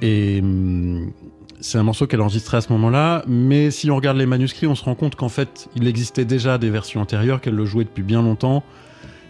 Et 0.00 0.40
hum, 0.42 1.12
c'est 1.60 1.78
un 1.78 1.82
morceau 1.82 2.06
qu'elle 2.06 2.20
a 2.20 2.24
enregistré 2.24 2.56
à 2.56 2.60
ce 2.60 2.72
moment-là, 2.72 3.24
mais 3.26 3.70
si 3.70 3.90
on 3.90 3.96
regarde 3.96 4.16
les 4.16 4.26
manuscrits, 4.26 4.66
on 4.66 4.74
se 4.74 4.84
rend 4.84 4.94
compte 4.94 5.16
qu'en 5.16 5.28
fait, 5.28 5.68
il 5.76 5.86
existait 5.86 6.24
déjà 6.24 6.58
des 6.58 6.70
versions 6.70 7.00
antérieures, 7.00 7.40
qu'elle 7.40 7.54
le 7.54 7.64
jouait 7.64 7.84
depuis 7.84 8.02
bien 8.02 8.22
longtemps, 8.22 8.64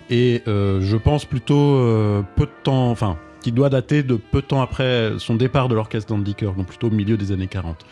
et 0.08 0.42
euh, 0.46 0.80
je 0.80 0.96
pense 0.96 1.24
plutôt 1.24 1.78
peu 2.36 2.46
de 2.46 2.52
temps, 2.62 2.90
enfin, 2.90 3.18
qui 3.42 3.52
doit 3.52 3.68
dater 3.68 4.02
de 4.02 4.14
peu 4.14 4.40
de 4.40 4.46
temps 4.46 4.62
après 4.62 5.12
son 5.18 5.34
départ 5.34 5.68
de 5.68 5.74
l'orchestre 5.74 6.08
d'Andy 6.14 6.34
Kirk, 6.34 6.56
donc 6.56 6.68
plutôt 6.68 6.86
au 6.86 6.90
milieu 6.90 7.16
des 7.16 7.32
années 7.32 7.48
40. 7.48 7.84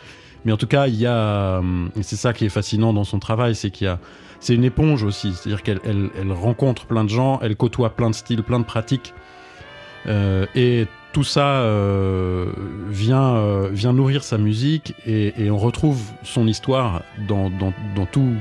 Mais 0.45 0.53
en 0.53 0.57
tout 0.57 0.67
cas, 0.67 0.87
il 0.87 0.97
y 0.97 1.07
a, 1.07 1.61
et 1.97 2.03
c'est 2.03 2.17
ça 2.17 2.33
qui 2.33 2.45
est 2.45 2.51
fascinant 2.51 2.93
dans 2.93 3.05
son 3.05 3.19
travail, 3.19 3.55
c'est 3.55 3.71
qu'il 3.71 3.87
y 3.87 3.89
a 3.89 3.99
c'est 4.41 4.55
une 4.55 4.65
éponge 4.65 5.05
aussi, 5.05 5.35
c'est-à-dire 5.35 5.63
qu'elle 5.63 5.81
elle, 5.85 6.33
rencontre 6.33 6.87
plein 6.87 7.05
de 7.05 7.11
gens, 7.11 7.39
elle 7.43 7.57
côtoie 7.57 7.91
plein 7.91 8.09
de 8.09 8.15
styles, 8.15 8.43
plein 8.43 8.59
de 8.59 8.65
pratiques, 8.65 9.13
euh, 10.07 10.47
et 10.55 10.87
tout 11.13 11.25
ça 11.25 11.61
euh, 11.61 12.51
vient, 12.89 13.35
euh, 13.35 13.69
vient 13.71 13.93
nourrir 13.93 14.25
sa 14.25 14.39
musique, 14.39 14.95
et, 15.07 15.51
on 15.51 15.59
retrouve 15.59 16.01
son 16.23 16.47
histoire 16.49 17.03
dans, 17.29 17.51
dans 17.51 18.07
tout. 18.07 18.35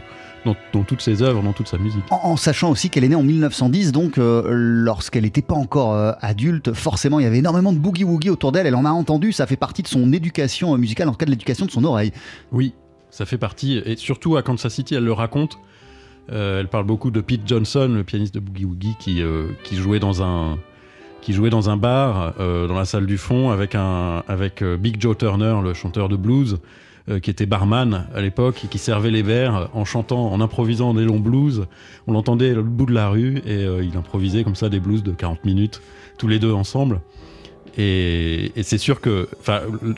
Dans, 0.45 0.83
toutes 0.83 1.01
ses 1.01 1.21
œuvres, 1.21 1.43
dans 1.43 1.53
toute 1.53 1.67
sa 1.67 1.77
musique. 1.77 2.03
En, 2.09 2.37
sachant 2.37 2.71
aussi 2.71 2.89
qu'elle 2.89 3.03
est 3.03 3.09
née 3.09 3.15
en 3.15 3.23
1910, 3.23 3.91
donc 3.91 4.13
lorsqu'elle 4.17 5.23
n'était 5.23 5.41
pas 5.41 5.55
encore 5.55 6.15
adulte, 6.21 6.73
forcément 6.73 7.19
il 7.19 7.23
y 7.23 7.25
avait 7.25 7.39
énormément 7.39 7.73
de 7.73 7.77
boogie-woogie 7.77 8.29
autour 8.29 8.51
d'elle, 8.51 8.65
elle 8.65 8.75
en 8.75 8.85
a 8.85 8.89
entendu, 8.89 9.31
ça 9.31 9.47
fait 9.47 9.57
partie 9.57 9.83
de 9.83 9.87
son 9.87 10.13
éducation 10.13 10.77
musicale, 10.77 11.09
en 11.09 11.11
tout 11.11 11.17
cas 11.17 11.25
de 11.25 11.31
l'éducation 11.31 11.65
de 11.65 11.71
son 11.71 11.83
oreille. 11.83 12.11
Oui, 12.51 12.73
ça 13.09 13.25
fait 13.25 13.37
partie, 13.37 13.81
et 13.85 13.95
surtout 13.95 14.37
à 14.37 14.43
Kansas 14.43 14.73
City, 14.73 14.95
elle 14.95 15.03
le 15.03 15.13
raconte, 15.13 15.59
euh, 16.31 16.59
elle 16.59 16.67
parle 16.67 16.85
beaucoup 16.85 17.11
de 17.11 17.21
Pete 17.21 17.41
Johnson, 17.45 17.89
le 17.93 18.03
pianiste 18.03 18.35
de 18.35 18.39
Boogie 18.39 18.65
Woogie, 18.65 18.95
qui, 18.99 19.21
euh, 19.21 19.47
qui 19.63 19.75
jouait 19.75 19.99
dans 19.99 20.23
un 20.23 20.57
qui 21.21 21.33
jouait 21.33 21.49
dans 21.49 21.69
un 21.69 21.75
bar 21.75 22.33
euh, 22.39 22.65
dans 22.67 22.75
la 22.75 22.85
salle 22.85 23.05
du 23.05 23.17
fond 23.17 23.49
avec 23.49 23.75
un 23.75 24.23
avec 24.27 24.63
Big 24.63 25.01
Joe 25.01 25.17
Turner, 25.17 25.57
le 25.63 25.73
chanteur 25.73 26.07
de 26.07 26.15
blues, 26.15 26.59
qui 27.21 27.29
était 27.29 27.45
barman 27.45 28.05
à 28.13 28.21
l'époque 28.21 28.63
et 28.65 28.67
qui 28.67 28.77
servait 28.77 29.11
les 29.11 29.23
verres 29.23 29.69
en 29.73 29.85
chantant, 29.85 30.31
en 30.31 30.41
improvisant 30.41 30.93
des 30.93 31.05
longs 31.05 31.19
blues. 31.19 31.65
On 32.07 32.13
l'entendait 32.13 32.55
au 32.55 32.63
bout 32.63 32.85
de 32.85 32.93
la 32.93 33.09
rue 33.09 33.41
et 33.47 33.63
il 33.63 33.97
improvisait 33.97 34.43
comme 34.43 34.55
ça 34.55 34.69
des 34.69 34.79
blues 34.79 35.01
de 35.01 35.11
40 35.11 35.43
minutes 35.45 35.81
tous 36.17 36.27
les 36.27 36.37
deux 36.37 36.53
ensemble. 36.53 37.01
Et, 37.77 38.51
c'est 38.63 38.77
sûr 38.77 39.01
que 39.01 39.27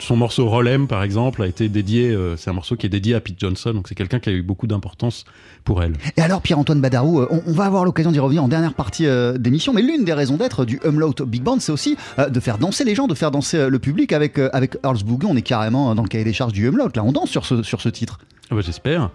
son 0.00 0.16
morceau 0.16 0.48
Rollem, 0.48 0.86
par 0.86 1.02
exemple, 1.02 1.42
a 1.42 1.46
été 1.46 1.68
dédié, 1.68 2.10
euh, 2.10 2.36
c'est 2.36 2.50
un 2.50 2.52
morceau 2.52 2.76
qui 2.76 2.86
est 2.86 2.90
dédié 2.90 3.14
à 3.14 3.20
Pete 3.20 3.38
Johnson, 3.38 3.72
donc 3.72 3.88
c'est 3.88 3.94
quelqu'un 3.94 4.20
qui 4.20 4.28
a 4.28 4.32
eu 4.32 4.42
beaucoup 4.42 4.66
d'importance 4.66 5.24
pour 5.64 5.82
elle. 5.82 5.94
Et 6.16 6.20
alors, 6.20 6.42
Pierre-Antoine 6.42 6.80
Badarou, 6.80 7.20
euh, 7.20 7.28
on, 7.46 7.52
va 7.52 7.64
avoir 7.64 7.84
l'occasion 7.84 8.12
d'y 8.12 8.18
revenir 8.18 8.42
en 8.44 8.48
dernière 8.48 8.74
partie 8.74 9.06
euh, 9.06 9.38
d'émission, 9.38 9.72
mais 9.72 9.82
l'une 9.82 10.04
des 10.04 10.12
raisons 10.12 10.36
d'être 10.36 10.64
du 10.64 10.80
Umlaut 10.84 11.14
Big 11.26 11.42
Band, 11.42 11.58
c'est 11.60 11.72
aussi 11.72 11.96
de 12.18 12.40
faire 12.40 12.58
danser 12.58 12.84
les 12.84 12.94
gens, 12.94 13.06
de 13.06 13.14
faire 13.14 13.30
danser 13.30 13.68
le 13.68 13.78
public 13.78 14.12
avec, 14.12 14.38
avec 14.38 14.76
Earl's 14.84 15.02
Boogie. 15.02 15.26
On 15.28 15.36
est 15.36 15.42
carrément 15.42 15.94
dans 15.94 16.02
le 16.02 16.08
cahier 16.08 16.24
des 16.24 16.32
charges 16.32 16.52
du 16.52 16.66
Umlaut, 16.66 16.88
là, 16.94 17.04
on 17.04 17.12
danse 17.12 17.30
sur 17.30 17.44
ce, 17.44 17.62
sur 17.62 17.80
ce 17.80 17.88
titre. 17.88 18.18
Ah 18.50 18.54
bah, 18.54 18.60
J'espère. 18.64 19.10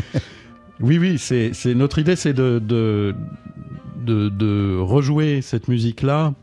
oui, 0.80 0.98
oui, 0.98 1.18
c'est 1.18 1.52
notre 1.74 1.98
idée, 1.98 2.16
c'est 2.16 2.32
de, 2.32 2.58
de, 2.58 3.14
de 4.04 4.78
rejouer 4.78 5.42
cette 5.42 5.68
musique-là 5.68 6.34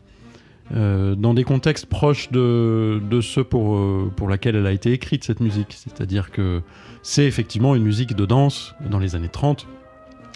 euh, 0.74 1.14
dans 1.14 1.34
des 1.34 1.44
contextes 1.44 1.86
proches 1.86 2.30
de, 2.30 3.00
ceux 3.20 3.44
pour, 3.44 3.76
euh, 3.76 4.10
pour 4.16 4.28
laquelle 4.28 4.56
elle 4.56 4.66
a 4.66 4.72
été 4.72 4.92
écrite, 4.92 5.24
cette 5.24 5.40
musique. 5.40 5.74
C'est-à-dire 5.76 6.30
que 6.30 6.62
c'est 7.02 7.24
effectivement 7.24 7.74
une 7.74 7.82
musique 7.82 8.16
de 8.16 8.24
danse 8.24 8.74
dans 8.88 8.98
les 8.98 9.14
années 9.14 9.28
30, 9.28 9.66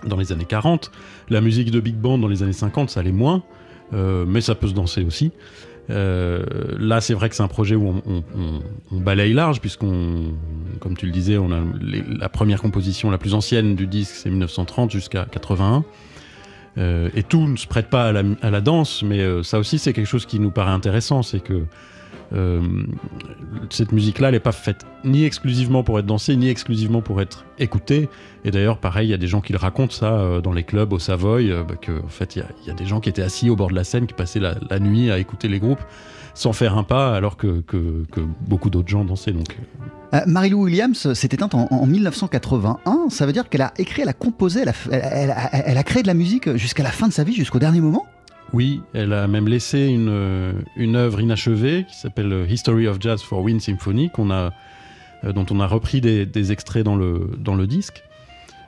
dans 0.07 0.16
les 0.16 0.33
années 0.33 0.44
40. 0.44 0.90
La 1.31 1.40
musique 1.40 1.70
de 1.70 1.81
big 1.81 1.96
band 1.96 2.18
dans 2.18 2.29
les 2.29 2.42
années 2.42 2.53
50, 2.53 2.90
ça 2.90 3.03
l'est 3.03 3.12
moins, 3.12 3.44
euh, 3.94 4.27
mais 4.29 4.42
ça 4.42 4.55
peut 4.55 4.68
se 4.68 4.75
danser 4.75 5.05
aussi. 5.05 5.33
là, 5.88 7.01
c'est 7.01 7.14
vrai 7.14 7.31
que 7.31 7.35
c'est 7.35 7.44
un 7.44 7.49
projet 7.49 7.75
où 7.75 8.03
on, 8.07 8.22
on, 8.90 9.01
balaye 9.01 9.33
large, 9.33 9.61
puisqu'on, 9.61 10.35
comme 10.81 10.99
tu 10.99 11.07
le 11.07 11.12
disais, 11.12 11.38
on 11.38 11.51
a 11.51 11.61
la 12.18 12.29
première 12.29 12.61
composition 12.61 13.11
la 13.11 13.18
plus 13.18 13.33
ancienne 13.33 13.75
du 13.75 13.87
disque, 13.87 14.16
c'est 14.16 14.29
1930 14.29 14.90
jusqu'à 14.90 15.27
81. 15.31 15.85
Euh, 16.79 17.09
et 17.15 17.23
tout 17.23 17.47
ne 17.47 17.57
se 17.57 17.67
prête 17.67 17.89
pas 17.89 18.09
à 18.09 18.51
la, 18.51 18.61
danse, 18.61 19.03
mais 19.03 19.21
euh, 19.21 19.43
ça 19.43 19.59
aussi 19.59 19.79
c'est 19.79 19.93
quelque 19.93 20.07
chose 20.07 20.27
qui 20.27 20.39
nous 20.39 20.51
paraît 20.51 20.73
intéressant, 20.73 21.23
c'est 21.23 21.41
que 21.41 21.65
euh, 22.35 22.61
cette 23.71 23.93
musique-là, 23.93 24.29
elle 24.29 24.35
n'est 24.35 24.41
pas 24.41 24.53
faite 24.53 24.85
ni 25.05 25.25
exclusivement 25.25 25.85
pour 25.85 25.99
être 25.99 26.07
dansée, 26.07 26.37
ni 26.37 26.49
exclusivement 26.49 27.01
pour 27.01 27.23
être 27.23 27.47
écoutée. 27.59 28.09
Et 28.45 28.51
d'ailleurs, 28.51 28.79
pareil, 28.79 29.09
il 29.09 29.11
y 29.11 29.15
a 29.15 29.19
des 29.19 29.29
gens 29.29 29.41
qui 29.41 29.53
le 29.53 29.59
racontent 29.59 29.95
ça 29.95 30.41
dans 30.43 30.53
les 30.53 30.65
clubs 30.65 30.93
au 30.93 30.99
Savoy, 30.99 31.51
bah, 31.51 31.77
en 32.05 32.09
fait, 32.09 32.37
il 32.37 32.45
y, 32.67 32.71
a 32.71 32.75
des 32.75 32.85
gens 32.85 33.01
qui 33.01 33.09
étaient 33.09 33.23
assis 33.23 33.49
au 33.49 33.57
bord 33.57 33.71
de 33.71 33.77
la 33.77 33.85
scène, 33.85 34.07
qui 34.07 34.15
passaient 34.15 34.41
la, 34.41 34.79
nuit 34.81 35.11
à 35.11 35.19
écouter 35.19 35.49
les 35.49 35.61
groupes 35.61 35.83
sans 36.37 36.53
faire 36.53 36.77
un 36.77 36.85
pas, 36.85 37.16
alors 37.16 37.37
que, 37.37 37.62
que, 37.62 38.05
que 38.12 38.20
beaucoup 38.46 38.70
d'autres 38.70 38.88
gens 38.88 39.05
dansaient. 39.05 39.33
Donc, 39.33 39.57
euh, 40.14 40.20
Marilou 40.27 40.64
Williams 40.64 41.12
s'est 41.14 41.29
éteinte 41.33 41.55
en, 41.55 41.87
1981. 41.87 43.09
Ça 43.09 43.27
veut 43.27 43.33
dire 43.33 43.49
qu'elle 43.49 43.62
a 43.62 43.72
écrit, 43.79 44.03
elle 44.03 44.09
a 44.09 44.12
composé, 44.12 44.62
elle 44.90 45.31
a, 45.31 45.83
créé 45.83 46.03
de 46.03 46.07
la 46.07 46.14
musique 46.14 46.55
jusqu'à 46.57 46.83
la 46.83 46.90
fin 46.90 47.09
de 47.09 47.12
sa 47.12 47.25
vie, 47.25 47.33
jusqu'au 47.33 47.59
dernier 47.59 47.81
moment? 47.81 48.07
Oui, 48.53 48.83
elle 48.94 49.12
a 49.12 49.27
même 49.27 49.49
laissé 49.49 49.87
une, 49.87 50.62
une 50.77 50.94
œuvre 50.94 51.20
inachevée 51.20 51.87
qui 51.88 51.96
s'appelle 51.96 52.46
History 52.49 52.87
of 52.87 52.99
Jazz 53.01 53.22
for 53.22 53.40
Wind 53.40 53.61
Symphony, 53.61 54.11
a, 54.31 54.53
euh, 55.25 55.33
dont 55.33 55.46
on 55.51 55.59
a 55.61 55.66
repris 55.66 56.03
des, 56.03 56.53
extraits 56.53 56.85
dans 56.85 56.96
le, 56.96 57.31
dans 57.38 57.55
le 57.55 57.66
disque, 57.66 58.03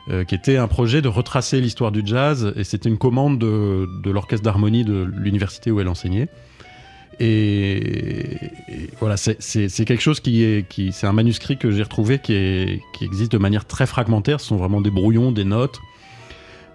euh, 0.08 0.24
qui 0.24 0.34
était 0.34 0.56
un 0.56 0.68
projet 0.68 1.02
de 1.02 1.08
retracer 1.08 1.60
l'histoire 1.60 1.92
du 1.92 2.02
jazz, 2.02 2.52
et 2.56 2.64
c'était 2.64 2.88
une 2.88 2.98
commande 2.98 3.38
de, 3.38 3.86
de 4.02 4.10
l'orchestre 4.10 4.42
d'harmonie 4.42 4.84
de 4.84 5.06
l'université 5.16 5.70
où 5.70 5.80
elle 5.80 5.88
enseignait. 5.88 6.28
Et, 7.20 8.50
voilà, 9.00 9.16
c'est 9.16 9.84
quelque 9.84 10.00
chose 10.00 10.20
qui 10.20 10.44
est, 10.44 10.68
qui, 10.68 10.92
c'est 10.92 11.06
un 11.06 11.12
manuscrit 11.12 11.56
que 11.56 11.70
j'ai 11.70 11.82
retrouvé 11.82 12.18
qui, 12.18 12.80
existe 13.00 13.32
de 13.32 13.38
manière 13.38 13.64
très 13.64 13.86
fragmentaire. 13.86 14.40
Ce 14.40 14.46
sont 14.46 14.56
vraiment 14.56 14.80
des 14.80 14.90
brouillons, 14.90 15.32
des 15.32 15.44
notes. 15.44 15.80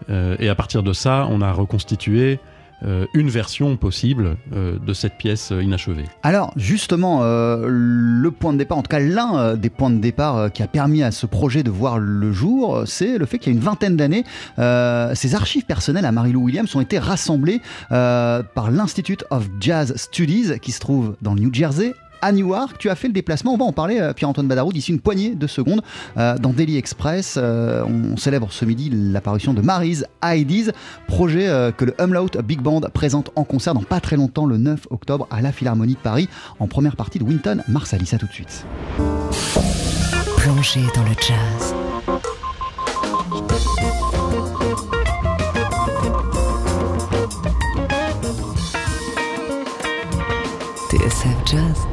Euh, 0.09 0.35
et 0.39 0.49
à 0.49 0.55
partir 0.55 0.83
de 0.83 0.91
ça, 0.91 1.27
on 1.29 1.41
a 1.41 1.51
reconstitué 1.53 2.39
euh, 2.83 3.05
une 3.13 3.29
version 3.29 3.77
possible 3.77 4.37
euh, 4.53 4.77
de 4.79 4.93
cette 4.93 5.17
pièce 5.17 5.51
inachevée. 5.51 6.05
Alors 6.23 6.53
justement, 6.55 7.21
le 7.23 8.29
point 8.31 8.53
de 8.53 8.57
départ, 8.57 8.77
en 8.77 8.83
tout 8.83 8.89
cas 8.89 8.99
l'un 8.99 9.55
des 9.55 9.69
points 9.69 9.89
de 9.89 9.99
départ 9.99 10.51
qui 10.51 10.63
a 10.63 10.67
permis 10.67 11.03
à 11.03 11.11
ce 11.11 11.25
projet 11.25 11.63
de 11.63 11.71
voir 11.71 11.99
le 11.99 12.31
jour, 12.31 12.83
c'est 12.85 13.17
le 13.17 13.25
fait 13.25 13.37
qu'il 13.37 13.53
y 13.53 13.55
a 13.55 13.57
une 13.57 13.63
vingtaine 13.63 13.95
d'années, 13.95 14.23
ces 14.57 15.35
archives 15.35 15.65
personnelles 15.65 16.05
à 16.05 16.11
Marilou 16.11 16.43
Williams 16.43 16.75
ont 16.75 16.81
été 16.81 16.99
rassemblées 16.99 17.61
par 17.89 18.71
l'Institute 18.71 19.25
of 19.29 19.47
Jazz 19.59 19.93
Studies 19.95 20.59
qui 20.61 20.71
se 20.71 20.79
trouve 20.79 21.15
dans 21.21 21.33
le 21.33 21.41
New 21.41 21.53
Jersey 21.53 21.93
à 22.23 22.31
Newark. 22.31 22.77
Tu 22.79 22.89
as 22.89 22.95
fait 22.95 23.07
le 23.07 23.13
déplacement, 23.13 23.53
on 23.53 23.57
va 23.57 23.65
en 23.65 23.73
parler, 23.73 23.99
euh, 23.99 24.13
Pierre-Antoine 24.13 24.47
Badarou, 24.47 24.71
d'ici 24.71 24.91
une 24.91 25.01
poignée 25.01 25.35
de 25.35 25.45
secondes 25.45 25.81
euh, 26.17 26.37
dans 26.37 26.51
Daily 26.51 26.77
Express. 26.77 27.37
Euh, 27.37 27.83
on 27.83 28.15
célèbre 28.15 28.47
ce 28.51 28.63
midi 28.63 28.89
l'apparition 28.91 29.53
de 29.53 29.61
Mary's 29.61 30.05
IDs, 30.23 30.71
projet 31.07 31.43
que 31.77 31.85
le 31.85 31.93
Umlaut 31.99 32.29
Big 32.43 32.61
Band 32.61 32.81
présente 32.93 33.31
en 33.35 33.43
concert 33.43 33.73
dans 33.73 33.83
pas 33.83 33.99
très 33.99 34.15
longtemps, 34.15 34.45
le 34.45 34.57
9 34.57 34.87
octobre, 34.89 35.27
à 35.29 35.41
la 35.41 35.51
Philharmonie 35.51 35.95
de 35.95 35.99
Paris, 35.99 36.29
en 36.59 36.67
première 36.67 36.95
partie 36.95 37.19
de 37.19 37.25
Winton 37.25 37.61
Marsalis. 37.67 38.11
À 38.13 38.17
tout 38.17 38.27
de 38.27 38.31
suite. 38.31 38.65
Plongé 40.37 40.81
dans 40.95 41.03
le 41.03 41.15
jazz. 41.19 41.75
TSF 50.89 51.35
Jazz 51.45 51.92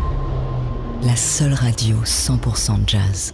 la 1.03 1.17
seule 1.17 1.55
radio 1.55 1.97
100% 2.05 2.87
jazz. 2.87 3.33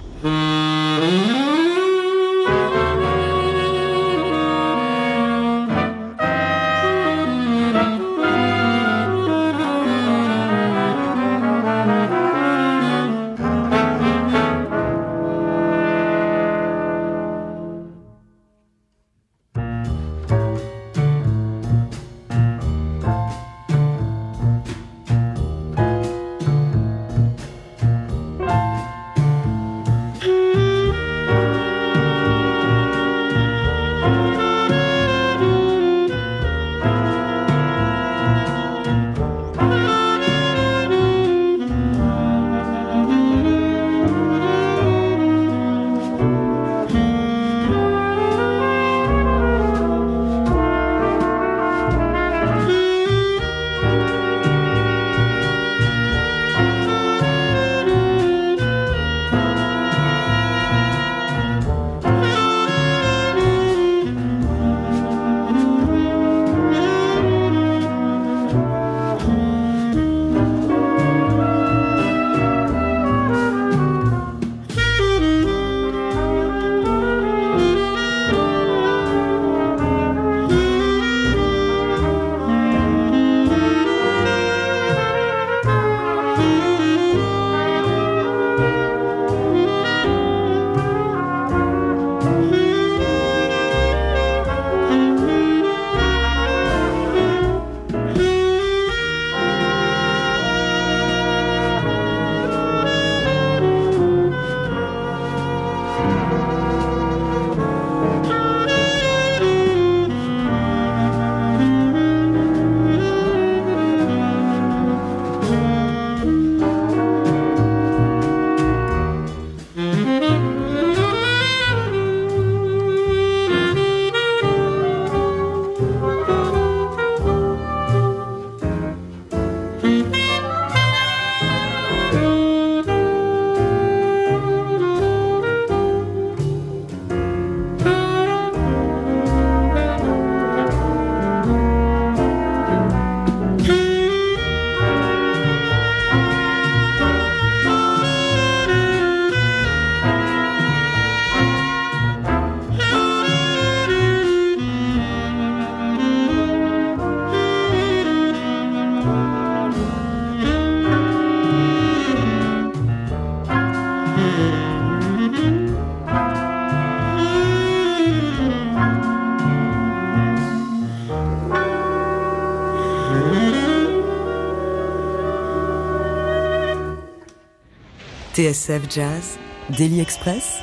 TSF 178.37 178.83
Jazz, 178.91 179.39
Daily 179.79 180.01
Express, 180.01 180.59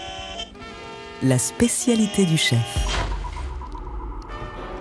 la 1.24 1.40
spécialité 1.40 2.24
du 2.24 2.38
chef. 2.38 2.60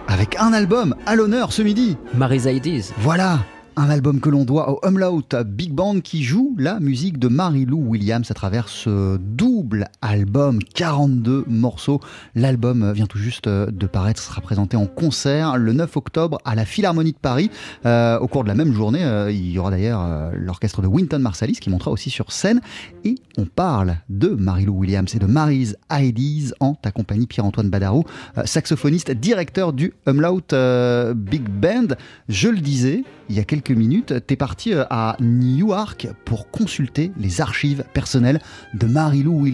Avec 0.09 0.37
un 0.39 0.53
album 0.53 0.95
à 1.07 1.17
l'honneur 1.17 1.55
ce 1.55 1.63
midi. 1.63 1.97
Marie 2.13 2.41
Zaidiz. 2.41 2.93
Voilà, 2.99 3.47
un 3.77 3.89
album 3.89 4.21
que 4.21 4.29
l'on 4.29 4.45
doit 4.45 4.71
au 4.71 4.87
Umlaut 4.87 5.23
Big 5.47 5.73
Band 5.73 6.01
qui 6.01 6.23
joue 6.23 6.55
la 6.59 6.81
musique 6.81 7.19
de 7.19 7.29
Mary-Lou 7.29 7.79
Williams 7.79 8.31
à 8.31 8.35
travers 8.35 8.69
ce 8.69 9.17
double 9.63 9.87
album, 10.01 10.59
42 10.75 11.45
morceaux. 11.47 12.01
L'album 12.35 12.91
vient 12.91 13.07
tout 13.07 13.19
juste 13.19 13.49
de 13.49 13.87
paraître, 13.87 14.21
sera 14.21 14.41
présenté 14.41 14.77
en 14.77 14.87
concert 14.87 15.57
le 15.57 15.73
9 15.73 15.97
octobre 15.97 16.39
à 16.45 16.57
la 16.57 16.65
Philharmonie 16.65 17.13
de 17.13 17.17
Paris. 17.17 17.49
Euh, 17.87 18.19
au 18.19 18.27
cours 18.27 18.43
de 18.43 18.49
la 18.49 18.57
même 18.57 18.73
journée, 18.73 19.05
euh, 19.05 19.31
il 19.31 19.53
y 19.53 19.61
aura 19.61 19.71
d'ailleurs 19.71 20.03
euh, 20.03 20.33
l'orchestre 20.35 20.83
de 20.83 20.89
Winton 20.89 21.21
Marsalis 21.21 21.61
qui 21.61 21.71
montera 21.71 21.93
aussi 21.93 22.11
sur 22.11 22.33
scène. 22.33 22.61
Et 23.05 23.15
on 23.39 23.47
parle 23.47 23.97
de 24.09 24.29
Mary-Lou 24.29 24.75
Williams 24.75 25.15
et 25.15 25.19
de 25.19 25.27
Mary's 25.27 25.77
Ideas 25.91 26.53
en 26.61 26.75
ta 26.75 26.91
compagnie 26.91 27.27
Pierre-Antoine 27.27 27.71
Badarou, 27.71 28.05
euh, 28.39 28.43
saxophoniste, 28.45 29.11
directeur 29.13 29.73
du 29.73 29.93
Umlaut 30.07 30.43
euh, 30.53 31.15
Big 31.15 31.49
Band. 31.49 31.95
Je 32.29 32.49
le 32.49 32.59
disais, 32.59 33.05
il 33.29 33.37
y 33.37 33.41
a 33.41 33.45
quelques 33.45 33.71
minutes, 33.71 34.15
tu 34.27 34.35
es 34.35 34.37
parti 34.37 34.75
euh, 34.75 34.85
à 34.91 35.17
Newark 35.21 36.09
pour 36.25 36.51
consulter 36.51 37.13
les 37.17 37.41
archives 37.41 37.85
personnelles 37.95 38.41
de 38.75 38.87
Mary-Lou 38.87 39.33
Williams. 39.33 39.52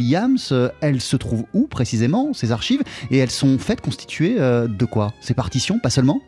Euh, 0.52 0.68
Elles 0.80 1.00
se 1.00 1.16
trouvent 1.16 1.44
où 1.52 1.66
précisément, 1.66 2.32
ces 2.32 2.52
archives 2.52 2.82
Et 3.10 3.18
elles 3.18 3.30
sont 3.30 3.58
faites 3.58 3.80
constituées 3.80 4.36
euh, 4.38 4.66
de 4.66 4.84
quoi? 4.84 5.12
Ces 5.20 5.34
partitions, 5.34 5.78
pas 5.78 5.90
seulement? 5.90 6.20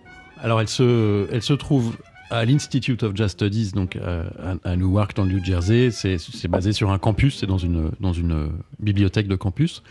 Alors, 0.43 0.61
elle 0.61 0.69
se, 0.69 1.29
elle 1.33 1.43
se 1.43 1.53
trouve 1.53 1.97
à 2.31 2.45
l'Institute 2.45 3.03
of 3.03 3.15
Jazz 3.15 3.33
Studies, 3.33 3.73
donc 3.73 3.97
euh, 3.97 4.25
à, 4.65 4.77
Newark, 4.77 5.15
dans 5.17 5.25
le 5.25 5.33
New 5.33 5.45
Jersey. 5.45 5.91
C'est 5.91 6.49
basé 6.49 6.73
sur 6.73 6.91
un 6.91 6.99
campus, 6.99 7.39
c'est 7.41 7.47
dans 7.47 7.59
une, 7.59 7.91
dans 8.01 8.13
une 8.13 8.51
bibliothèque 8.79 9.27
de 9.27 9.37
campus 9.37 9.83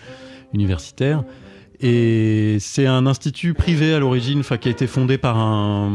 universitaire. 0.54 1.24
Et 1.82 2.58
c'est 2.60 2.88
un 2.88 3.06
institut 3.06 3.54
privé 3.54 3.94
à 3.94 4.00
l'origine, 4.00 4.44
qui 4.44 4.68
a 4.68 4.72
été 4.72 4.88
fondé 4.88 5.18
par 5.18 5.38
un 5.38 5.90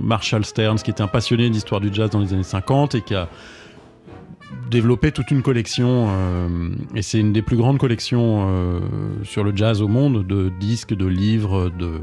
Marshall 0.00 0.44
Stearns, 0.44 0.78
qui 0.78 0.90
était 0.90 1.02
un 1.02 1.08
passionné 1.08 1.50
d'histoire 1.50 1.80
du 1.80 1.92
jazz 1.92 2.10
dans 2.10 2.20
les 2.20 2.32
années 2.32 2.42
50 2.42 2.94
et 2.94 3.02
qui 3.02 3.14
a 3.14 3.28
développé 4.70 5.12
toute 5.12 5.30
une 5.30 5.42
collection. 5.42 6.06
euh, 6.08 6.70
et 6.94 7.02
c'est 7.02 7.18
une 7.18 7.32
des 7.32 7.42
plus 7.42 7.56
grandes 7.56 7.78
collections 7.78 8.46
euh, 8.48 8.80
sur 9.24 9.44
le 9.44 9.54
jazz 9.54 9.82
au 9.82 9.88
monde, 9.88 10.26
de 10.26 10.50
disques, 10.60 10.94
de 10.94 11.06
livres, 11.06 11.70
de 11.70 12.00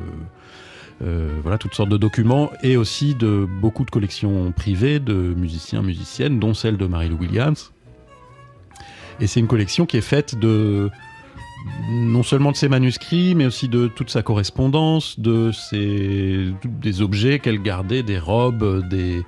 euh, 1.03 1.37
voilà 1.41 1.57
toutes 1.57 1.73
sortes 1.73 1.89
de 1.89 1.97
documents, 1.97 2.51
et 2.61 2.77
aussi 2.77 3.15
de 3.15 3.47
beaucoup 3.61 3.85
de 3.85 3.91
collections 3.91 4.51
privées 4.51 4.99
de 4.99 5.13
musiciens, 5.13 5.81
musiciennes, 5.81 6.39
dont 6.39 6.53
celle 6.53 6.77
de 6.77 6.85
Mary 6.85 7.09
Lou 7.09 7.17
Williams. 7.17 7.71
Et 9.19 9.27
c'est 9.27 9.39
une 9.39 9.47
collection 9.47 9.85
qui 9.85 9.97
est 9.97 10.01
faite 10.01 10.37
de 10.37 10.89
non 11.89 12.23
seulement 12.23 12.51
de 12.51 12.57
ses 12.57 12.69
manuscrits, 12.69 13.35
mais 13.35 13.45
aussi 13.45 13.67
de 13.67 13.87
toute 13.87 14.09
sa 14.09 14.21
correspondance, 14.21 15.19
de 15.19 15.51
ses, 15.51 16.53
des 16.65 17.01
objets 17.01 17.39
qu'elle 17.39 17.61
gardait, 17.61 18.03
des 18.03 18.19
robes, 18.19 18.87
des 18.87 19.23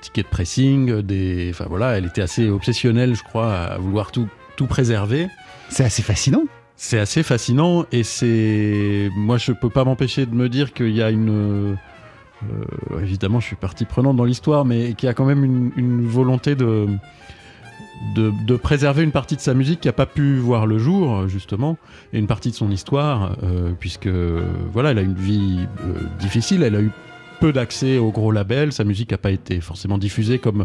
tickets 0.00 0.26
de 0.26 0.30
pressing, 0.30 1.02
des, 1.02 1.50
enfin 1.50 1.66
voilà, 1.68 1.98
elle 1.98 2.06
était 2.06 2.22
assez 2.22 2.48
obsessionnelle, 2.48 3.14
je 3.14 3.22
crois, 3.22 3.54
à 3.54 3.78
vouloir 3.78 4.12
tout, 4.12 4.28
tout 4.56 4.66
préserver. 4.66 5.28
C'est 5.68 5.84
assez 5.84 6.02
fascinant. 6.02 6.44
C'est 6.76 6.98
assez 6.98 7.22
fascinant 7.22 7.86
et 7.90 8.04
c'est, 8.04 9.10
moi, 9.16 9.36
je 9.36 9.52
peux 9.52 9.70
pas 9.70 9.84
m'empêcher 9.84 10.26
de 10.26 10.34
me 10.34 10.48
dire 10.48 10.72
qu'il 10.72 10.94
y 10.94 11.02
a 11.02 11.10
une, 11.10 11.76
euh, 12.44 13.00
évidemment, 13.02 13.40
je 13.40 13.46
suis 13.46 13.56
partie 13.56 13.84
prenante 13.84 14.16
dans 14.16 14.24
l'histoire, 14.24 14.64
mais 14.64 14.94
qu'il 14.94 15.06
y 15.06 15.10
a 15.10 15.14
quand 15.14 15.24
même 15.24 15.44
une, 15.44 15.72
une 15.76 16.06
volonté 16.06 16.54
de 16.54 16.86
de, 18.14 18.56
préserver 18.56 19.02
une 19.02 19.12
partie 19.12 19.36
de 19.36 19.40
sa 19.40 19.54
musique 19.54 19.80
qui 19.80 19.88
n'a 19.88 19.92
pas 19.92 20.06
pu 20.06 20.36
voir 20.36 20.66
le 20.66 20.78
jour, 20.78 21.28
justement, 21.28 21.76
et 22.12 22.18
une 22.18 22.26
partie 22.26 22.50
de 22.50 22.54
son 22.54 22.70
histoire, 22.70 23.36
euh, 23.42 23.72
puisque 23.78 24.08
voilà, 24.72 24.90
elle 24.90 24.98
a 24.98 25.02
une 25.02 25.14
vie 25.14 25.66
euh, 25.84 26.00
difficile, 26.18 26.62
elle 26.62 26.74
a 26.74 26.80
eu 26.80 26.90
peu 27.40 27.52
d'accès 27.52 27.98
aux 27.98 28.10
gros 28.10 28.32
labels, 28.32 28.72
sa 28.72 28.82
musique 28.82 29.12
n'a 29.12 29.18
pas 29.18 29.30
été 29.30 29.60
forcément 29.60 29.98
diffusée 29.98 30.40
comme 30.40 30.64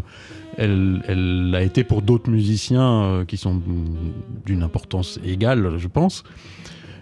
elle, 0.58 1.02
elle 1.06 1.50
l'a 1.50 1.62
été 1.62 1.84
pour 1.84 2.02
d'autres 2.02 2.30
musiciens 2.30 3.02
euh, 3.02 3.24
qui 3.24 3.36
sont 3.36 3.62
d'une 4.44 4.62
importance 4.62 5.20
égale, 5.24 5.74
je 5.78 5.88
pense. 5.88 6.24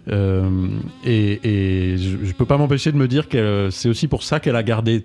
Et, 0.09 1.39
je, 1.97 2.25
je 2.25 2.33
peux 2.35 2.45
pas 2.45 2.59
m'empêcher 2.59 2.93
de 2.93 2.97
me 2.97 3.09
dire 3.09 3.29
que 3.29 3.69
c'est 3.71 3.89
aussi 3.89 4.09
pour 4.09 4.25
ça 4.25 4.41
qu'elle 4.41 4.57
a 4.57 4.63
gardé 4.63 5.05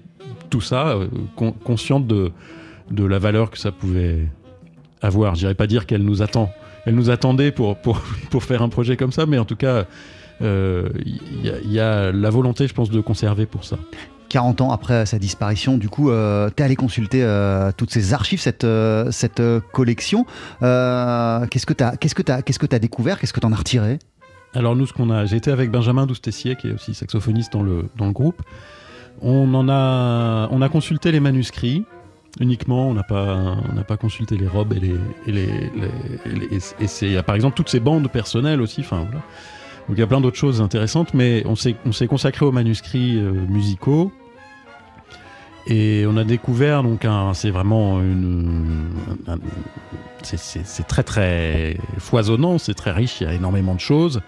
tout 0.49 0.61
ça, 0.61 0.97
con- 1.35 1.51
consciente 1.51 2.07
de 2.07 2.31
la 2.89 3.19
valeur 3.19 3.51
que 3.51 3.59
ça 3.59 3.71
pouvait 3.71 4.25
avoir. 5.01 5.35
J'irais 5.35 5.55
pas 5.55 5.67
dire 5.67 5.85
qu'elle 5.85 6.03
nous 6.03 6.21
attend. 6.21 6.51
Elle 6.85 6.95
nous 6.95 7.09
attendait 7.09 7.51
pour, 7.51 7.77
pour, 7.77 8.01
pour 8.31 8.43
faire 8.43 8.61
un 8.61 8.69
projet 8.69 8.97
comme 8.97 9.11
ça, 9.11 9.25
mais 9.25 9.37
en 9.37 9.45
tout 9.45 9.55
cas, 9.55 9.85
euh, 10.41 10.89
il 11.05 11.45
y, 11.45 11.49
a- 11.49 11.59
il 11.63 11.71
y 11.71 11.79
a 11.79 12.11
la 12.11 12.29
volonté, 12.29 12.67
je 12.67 12.73
pense, 12.73 12.89
de 12.89 13.01
conserver 13.01 13.45
pour 13.45 13.63
ça. 13.63 13.77
40 14.29 14.59
ans 14.61 14.71
après 14.71 15.05
sa 15.05 15.19
disparition, 15.19 15.77
du 15.77 15.87
coup, 15.87 16.09
euh, 16.11 16.49
tu 16.55 16.61
es 16.61 16.65
allé 16.65 16.75
consulter 16.75 17.23
euh, 17.23 17.71
toutes 17.75 17.91
ces 17.91 18.13
archives, 18.13 18.41
cette, 18.41 18.65
euh, 18.65 19.09
cette 19.09 19.39
euh, 19.39 19.61
collection. 19.71 20.25
Euh, 20.63 21.45
qu'est-ce 21.47 21.65
que 21.65 21.73
tu 21.73 21.83
as, 21.83 21.95
qu'est-ce 21.95 22.13
que 22.15 22.21
t'as- 22.23 22.41
qu'est-ce 22.41 22.59
que 22.59 22.65
découvert 22.65 23.19
Qu'est-ce 23.19 23.31
que 23.33 23.39
tu 23.39 23.45
en 23.47 23.53
as 23.53 23.57
retiré? 23.57 23.99
Alors 24.53 24.75
nous, 24.75 24.85
ce 24.85 24.93
qu'on 24.93 25.09
a, 25.11 25.25
j'ai 25.25 25.37
été 25.37 25.49
avec 25.51 25.71
Benjamin 25.71 26.05
Doustessier, 26.05 26.55
qui 26.55 26.67
est 26.67 26.73
aussi 26.73 26.93
saxophoniste 26.93 27.53
dans 27.53 27.63
le, 27.63 27.85
dans 27.97 28.05
le 28.05 28.11
groupe. 28.11 28.41
On 29.21 29.53
en 29.53 29.67
a, 29.69 30.47
on 30.51 30.61
a 30.61 30.69
consulté 30.69 31.11
les 31.11 31.19
manuscrits 31.19 31.85
uniquement. 32.39 32.89
On 32.89 32.93
n'a 32.93 33.03
pas, 33.03 33.57
pas 33.87 33.97
consulté 33.97 34.37
les 34.37 34.47
robes 34.47 34.73
et 34.73 34.79
les, 34.79 34.95
et 35.27 35.31
les, 35.31 36.59
c'est, 36.87 37.21
par 37.23 37.35
exemple 37.35 37.55
toutes 37.55 37.69
ces 37.69 37.79
bandes 37.79 38.09
personnelles 38.11 38.61
aussi. 38.61 38.81
Enfin 38.81 39.05
voilà. 39.05 39.21
Donc 39.87 39.97
il 39.97 39.99
y 39.99 40.03
a 40.03 40.07
plein 40.07 40.19
d'autres 40.21 40.37
choses 40.37 40.61
intéressantes, 40.61 41.13
mais 41.13 41.43
on 41.45 41.55
s'est, 41.55 41.75
on 41.85 41.91
s'est 41.91 42.07
consacré 42.07 42.45
aux 42.45 42.51
manuscrits 42.51 43.17
euh, 43.17 43.31
musicaux. 43.31 44.11
Et 45.69 46.05
on 46.07 46.15
a 46.15 46.23
découvert 46.23 46.81
donc 46.83 47.05
c'est 47.33 47.49
vraiment 47.51 47.99
une, 47.99 48.85
un- 49.27 49.37
c'est, 50.23 50.37
c'est- 50.39 50.65
c'est 50.65 50.87
très 50.87 51.03
très 51.03 51.77
foisonnant, 51.97 52.57
c'est 52.57 52.73
très 52.73 52.91
riche, 52.91 53.19
il 53.21 53.27
y 53.27 53.29
a 53.29 53.33
énormément 53.33 53.75
de 53.75 53.79
choses. 53.81 54.21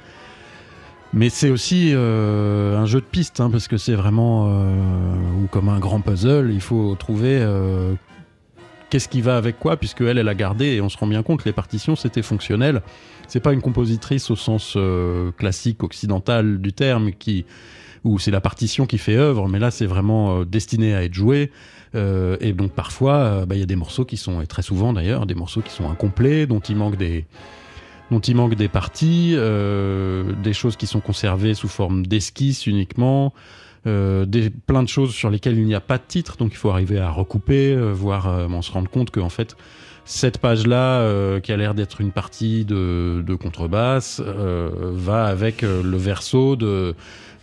Mais 1.13 1.29
c'est 1.29 1.49
aussi 1.49 1.91
euh, 1.93 2.77
un 2.77 2.85
jeu 2.85 3.01
de 3.01 3.05
pistes, 3.05 3.39
hein, 3.39 3.49
parce 3.49 3.67
que 3.67 3.77
c'est 3.77 3.95
vraiment 3.95 4.47
euh, 4.49 5.43
ou 5.43 5.47
comme 5.47 5.69
un 5.69 5.79
grand 5.79 6.01
puzzle, 6.01 6.51
il 6.53 6.61
faut 6.61 6.95
trouver 6.95 7.39
euh, 7.41 7.95
qu'est-ce 8.89 9.09
qui 9.09 9.21
va 9.21 9.37
avec 9.37 9.59
quoi, 9.59 9.77
puisque 9.77 10.01
elle, 10.01 10.17
elle 10.17 10.27
a 10.27 10.35
gardé, 10.35 10.65
et 10.75 10.81
on 10.81 10.89
se 10.89 10.97
rend 10.97 11.07
bien 11.07 11.23
compte, 11.23 11.45
les 11.45 11.53
partitions, 11.53 11.95
c'était 11.95 12.21
fonctionnel. 12.21 12.81
C'est 13.27 13.39
pas 13.39 13.53
une 13.53 13.61
compositrice 13.61 14.29
au 14.31 14.35
sens 14.35 14.73
euh, 14.75 15.31
classique 15.31 15.83
occidental 15.83 16.59
du 16.59 16.73
terme, 16.73 17.11
qui 17.11 17.45
où 18.05 18.17
c'est 18.17 18.31
la 18.31 18.39
partition 18.39 18.85
qui 18.85 18.97
fait 18.97 19.17
œuvre, 19.17 19.49
mais 19.49 19.59
là, 19.59 19.71
c'est 19.71 19.85
vraiment 19.85 20.39
euh, 20.39 20.45
destiné 20.45 20.95
à 20.95 21.03
être 21.03 21.13
joué. 21.13 21.51
Euh, 21.95 22.37
et 22.39 22.53
donc 22.53 22.71
parfois, 22.71 23.45
bah, 23.45 23.55
il 23.55 23.59
y 23.59 23.63
a 23.63 23.65
des 23.65 23.75
morceaux 23.75 24.05
qui 24.05 24.15
sont, 24.15 24.41
et 24.41 24.47
très 24.47 24.61
souvent 24.61 24.93
d'ailleurs, 24.93 25.25
des 25.25 25.35
morceaux 25.35 25.61
qui 25.61 25.71
sont 25.71 25.89
incomplets, 25.89 26.45
dont 26.45 26.59
il 26.59 26.75
manque 26.75 26.97
des, 26.97 27.25
dont 28.11 28.19
il 28.19 28.35
manque 28.35 28.55
des 28.55 28.67
parties, 28.67 29.33
euh, 29.35 30.33
des 30.43 30.53
choses 30.53 30.75
qui 30.75 30.87
sont 30.87 30.99
conservées 30.99 31.53
sous 31.53 31.67
forme 31.67 32.05
d'esquisse 32.05 32.67
uniquement, 32.67 33.33
euh, 33.87 34.25
des, 34.25 34.49
plein 34.49 34.83
de 34.83 34.89
choses 34.89 35.13
sur 35.13 35.29
lesquelles 35.29 35.57
il 35.57 35.65
n'y 35.65 35.75
a 35.75 35.79
pas 35.79 35.97
de 35.97 36.03
titre, 36.05 36.35
donc 36.37 36.51
il 36.51 36.57
faut 36.57 36.69
arriver 36.69 36.99
à 36.99 37.09
recouper, 37.09 37.71
euh, 37.71 37.93
voir, 37.93 38.27
euh, 38.27 38.47
on 38.49 38.61
se 38.61 38.71
rendre 38.71 38.89
compte 38.89 39.09
qu'en 39.09 39.29
fait, 39.29 39.55
cette 40.11 40.39
page-là, 40.39 41.01
euh, 41.01 41.39
qui 41.39 41.51
a 41.51 41.57
l'air 41.57 41.75
d'être 41.75 42.01
une 42.01 42.11
partie 42.11 42.65
de, 42.65 43.23
de 43.25 43.35
contrebasse, 43.35 44.19
euh, 44.25 44.69
va 44.93 45.25
avec 45.25 45.61
euh, 45.63 45.83
le 45.83 45.97
verso 45.97 46.55
de 46.55 46.95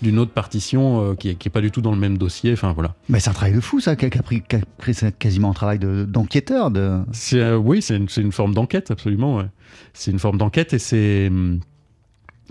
d'une 0.02 0.18
autre 0.18 0.32
partition 0.32 1.12
euh, 1.12 1.14
qui, 1.14 1.30
est, 1.30 1.34
qui 1.36 1.48
est 1.48 1.50
pas 1.50 1.62
du 1.62 1.70
tout 1.70 1.80
dans 1.80 1.92
le 1.92 1.96
même 1.96 2.18
dossier. 2.18 2.52
Enfin 2.52 2.72
voilà. 2.74 2.94
Mais 3.08 3.18
c'est 3.20 3.30
un 3.30 3.32
travail 3.32 3.54
de 3.54 3.60
fou, 3.60 3.78
ça, 3.80 3.94
qui 3.96 4.04
a, 4.04 4.10
pris, 4.10 4.42
qui 4.42 4.56
a 4.56 4.60
pris- 4.78 4.92
c'est 4.94 5.16
quasiment 5.16 5.50
un 5.50 5.54
travail 5.54 5.78
de- 5.78 6.04
d'enquêteur. 6.04 6.70
De, 6.72 6.98
C'est 7.12 7.40
euh, 7.40 7.56
oui, 7.56 7.80
c'est 7.80 7.96
une, 7.96 8.32
forme 8.32 8.52
d'enquête 8.52 8.90
absolument. 8.90 9.36
ouais. 9.36 9.46
C'est 9.94 10.10
une 10.10 10.18
forme 10.18 10.36
d'enquête 10.36 10.74
et 10.74 10.78
c'est 10.78 11.28
hum, 11.28 11.60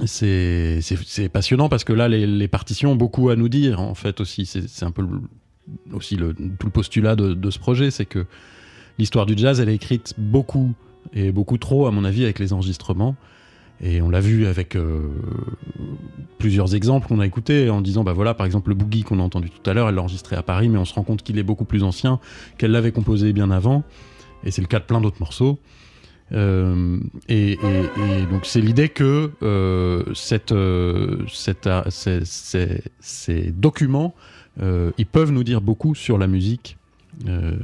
c'est 0.06 1.30
passionnant 1.32 1.70
parce 1.70 1.84
que 1.84 1.94
là 1.94 2.08
les, 2.08 2.26
les 2.26 2.48
partitions 2.48 2.94
ont 2.94 2.96
beaucoup 2.96 3.30
à 3.30 3.36
nous 3.36 3.50
dire 3.50 3.80
en 3.82 3.96
fait 3.96 4.20
aussi. 4.22 4.46
C'est 4.46 4.68
c'est 4.68 4.86
un 4.86 4.92
peu 4.92 5.02
le- 5.04 5.22
aussi 5.94 6.16
le, 6.16 6.34
tout 6.34 6.68
le 6.68 6.72
postulat 6.72 7.16
de, 7.16 7.34
de 7.34 7.50
ce 7.52 7.60
projet, 7.60 7.92
c'est 7.92 8.06
que 8.06 8.26
l'histoire 8.98 9.26
du 9.26 9.38
jazz 9.38 9.60
elle 9.60 9.70
est 9.70 9.76
écrite 9.76 10.14
beaucoup 10.18 10.74
et 11.14 11.32
beaucoup 11.32 11.58
trop 11.58 11.88
à 11.88 11.92
mon 11.92 12.04
avis 12.04 12.24
avec 12.24 12.40
les 12.40 12.54
enregistrements. 12.54 13.16
Et 13.82 14.02
on 14.02 14.10
l'a 14.10 14.22
vu 14.22 14.46
avec 14.48 14.76
euh, 14.76 15.02
plusieurs 16.38 16.76
exemples 16.76 17.08
qu'on 17.08 17.20
a 17.20 17.26
écoutés 17.26 17.70
en 17.70 17.82
disant, 17.82 18.06
bah 18.06 18.14
voilà, 18.14 18.34
par 18.34 18.46
exemple, 18.46 18.70
le 18.70 18.76
boogie 18.76 19.04
qu'on 19.04 19.20
a 19.20 19.22
entendu 19.22 19.50
tout 19.50 19.70
à 19.70 19.74
l'heure, 19.74 19.90
elle 19.90 19.96
l'a 19.96 20.02
enregistré 20.02 20.38
à 20.38 20.44
Paris, 20.44 20.70
mais 20.70 20.78
on 20.78 20.86
se 20.86 20.94
rend 20.94 21.04
compte 21.04 21.24
qu'il 21.24 21.38
est 21.38 21.44
beaucoup 21.44 21.66
plus 21.66 21.84
ancien, 21.84 22.20
qu'elle 22.58 22.72
l'avait 22.72 22.94
composé 22.94 23.34
bien 23.34 23.52
avant. 23.52 23.84
Et 24.46 24.52
c'est 24.52 24.62
le 24.62 24.68
cas 24.68 24.80
de 24.80 24.86
plein 24.86 25.02
d'autres 25.02 25.20
morceaux. 25.20 25.60
Euh, 26.32 26.98
et, 27.28 27.58
donc 28.32 28.46
c'est 28.46 28.62
l'idée 28.62 28.90
que 28.90 29.32
euh, 29.44 30.04
ces, 30.14 30.40
ces- 33.00 33.52
documents, 33.52 34.16
ils 34.62 35.06
peuvent 35.06 35.32
nous 35.32 35.44
dire 35.44 35.60
beaucoup 35.60 35.96
sur 35.96 36.18
la 36.18 36.28
musique 36.28 36.78
euh, 37.28 37.56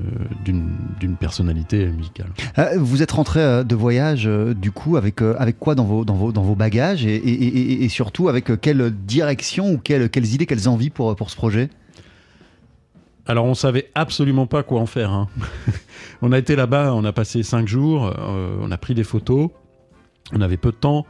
d'une 0.45 1.15
personnalité 1.19 1.87
musicale. 1.87 2.27
Euh, 2.57 2.77
vous 2.77 3.01
êtes 3.03 3.11
rentré 3.11 3.41
euh, 3.41 3.63
de 3.63 3.75
voyage, 3.75 4.25
euh, 4.27 4.53
du 4.53 4.71
coup, 4.71 4.97
avec, 4.97 5.21
euh, 5.21 5.35
avec 5.39 5.59
quoi 5.59 5.75
dans 5.75 5.83
vos, 5.83 6.05
dans 6.05 6.13
vos, 6.15 6.31
dans 6.31 6.41
vos 6.43 6.55
bagages 6.55 7.05
et, 7.05 7.15
et- 7.15 7.47
et- 7.47 7.83
et 7.83 7.89
surtout 7.89 8.29
avec 8.29 8.59
quelle 8.61 8.91
direction 8.91 9.71
ou 9.73 9.77
quelles, 9.77 10.09
quelles 10.09 10.33
idées, 10.33 10.45
quelles 10.45 10.69
envies 10.69 10.89
pour, 10.89 11.15
pour 11.15 11.29
ce 11.29 11.35
projet? 11.35 11.69
Alors 13.27 13.45
on 13.45 13.53
savait 13.53 13.89
absolument 13.95 14.47
pas 14.47 14.63
quoi 14.63 14.79
en 14.81 14.85
faire. 14.87 15.11
hein. 15.11 15.27
on 16.21 16.31
a 16.31 16.37
été 16.37 16.55
là-bas, 16.55 16.93
on 16.93 17.03
a 17.05 17.13
passé 17.13 17.43
cinq 17.43 17.67
jours, 17.67 18.11
on 18.61 18.71
a 18.71 18.77
pris 18.77 18.93
des 18.95 19.03
photos, 19.03 19.49
on 20.33 20.41
avait 20.41 20.57
peu 20.57 20.71
de 20.71 20.75
temps, 20.77 21.05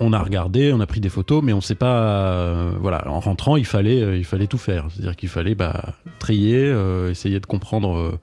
on 0.00 0.12
a 0.12 0.18
regardé, 0.18 0.72
on 0.72 0.80
a 0.80 0.86
pris 0.86 1.00
des 1.00 1.08
photos, 1.10 1.42
mais 1.42 1.52
on 1.52 1.60
sait 1.60 1.74
pas. 1.74 2.00
euh, 2.00 2.72
voilà, 2.80 3.06
en 3.08 3.20
rentrant, 3.20 3.56
il 3.56 3.66
fallait, 3.66 4.02
euh, 4.02 4.16
il 4.16 4.24
fallait 4.24 4.46
tout 4.46 4.58
faire. 4.58 4.86
C'est-à-dire 4.90 5.14
qu'il 5.16 5.28
fallait 5.28 5.54
bah, 5.54 5.94
trier, 6.18 6.56
euh, 6.58 7.10
essayer 7.10 7.38
de 7.40 7.46
comprendre 7.46 8.18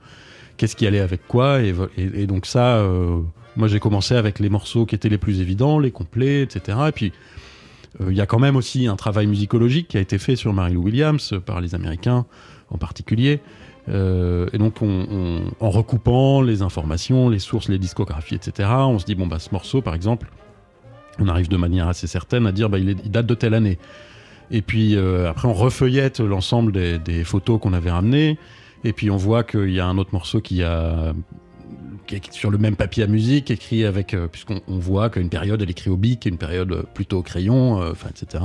qu'est-ce 0.58 0.76
qui 0.76 0.88
allait 0.88 1.00
avec 1.00 1.28
quoi, 1.28 1.60
et, 1.62 2.26
donc 2.26 2.46
ça. 2.48 2.84
moi, 3.56 3.68
j'ai 3.68 3.80
commencé 3.80 4.16
avec 4.16 4.40
les 4.40 4.50
morceaux 4.50 4.86
qui 4.88 4.96
étaient 4.96 5.10
les 5.10 5.20
plus 5.20 5.40
évidents, 5.40 5.78
les 5.80 5.92
complets, 5.92 6.42
etc. 6.42 6.78
Et 6.88 6.92
puis, 6.92 7.12
il 8.00 8.16
y 8.16 8.22
a 8.22 8.26
quand 8.26 8.40
même 8.40 8.56
aussi 8.56 8.88
un 8.88 8.96
travail 8.96 9.28
musicologique 9.28 9.88
qui 9.90 9.98
a 9.98 10.02
été 10.02 10.18
fait 10.18 10.36
sur 10.36 10.54
Mary-Lou 10.54 10.82
Williams 10.84 11.36
par 11.46 11.62
les 11.62 11.76
Américains 11.76 12.26
en 12.72 12.78
particulier. 12.80 13.40
Et 13.88 14.58
donc, 14.58 14.82
on- 14.82 15.06
on- 15.12 15.42
en 15.66 15.70
recoupant 15.70 16.42
les 16.42 16.62
informations, 16.64 17.30
les 17.30 17.40
sources, 17.40 17.70
les 17.70 17.78
discographies, 17.80 18.36
etc., 18.36 18.68
on 18.80 18.98
se 19.00 19.06
dit, 19.06 19.14
bon, 19.16 19.28
bah, 19.28 19.38
ce 19.40 19.50
morceau, 19.52 19.82
par 19.84 19.94
exemple, 19.96 20.28
on 21.20 21.28
arrive 21.28 21.50
de 21.50 21.58
manière 21.58 21.88
assez 21.88 22.08
certaine 22.08 22.48
à 22.48 22.52
dire, 22.52 22.70
bah, 22.70 22.80
il, 22.80 22.96
date 22.96 23.26
de 23.26 23.34
telle 23.34 23.54
année. 23.54 23.78
Et 24.52 24.62
puis, 24.62 24.96
euh, 24.96 25.30
après, 25.30 25.48
on 25.48 25.54
refeuillette 25.54 26.20
l'ensemble 26.20 26.72
des, 26.72 27.24
photos 27.24 27.60
qu'on 27.60 27.74
avait 27.74 27.92
ramenées. 27.92 28.38
Et 28.84 28.94
puis, 28.94 29.10
on 29.10 29.18
voit 29.18 29.44
qu'il 29.44 29.72
y 29.72 29.80
a 29.80 29.86
un 29.86 29.98
autre 29.98 30.12
morceau 30.14 30.40
qui 30.40 30.62
est 30.62 30.66
sur 32.32 32.52
le 32.52 32.58
même 32.58 32.76
papier 32.76 33.04
à 33.04 33.08
musique, 33.08 33.52
écrit 33.52 33.84
avec, 33.84 34.14
euh, 34.14 34.28
puisqu'on 34.28 34.62
on 34.68 34.78
voit 34.78 35.10
qu'une 35.10 35.30
période 35.30 35.62
elle 35.62 35.70
écrit 35.70 35.90
au 35.90 35.98
bic, 35.98 36.26
une 36.26 36.38
période 36.38 36.72
euh, 36.72 36.84
plutôt 36.94 37.18
au 37.18 37.22
crayon, 37.22 37.94
etc. 38.10 38.44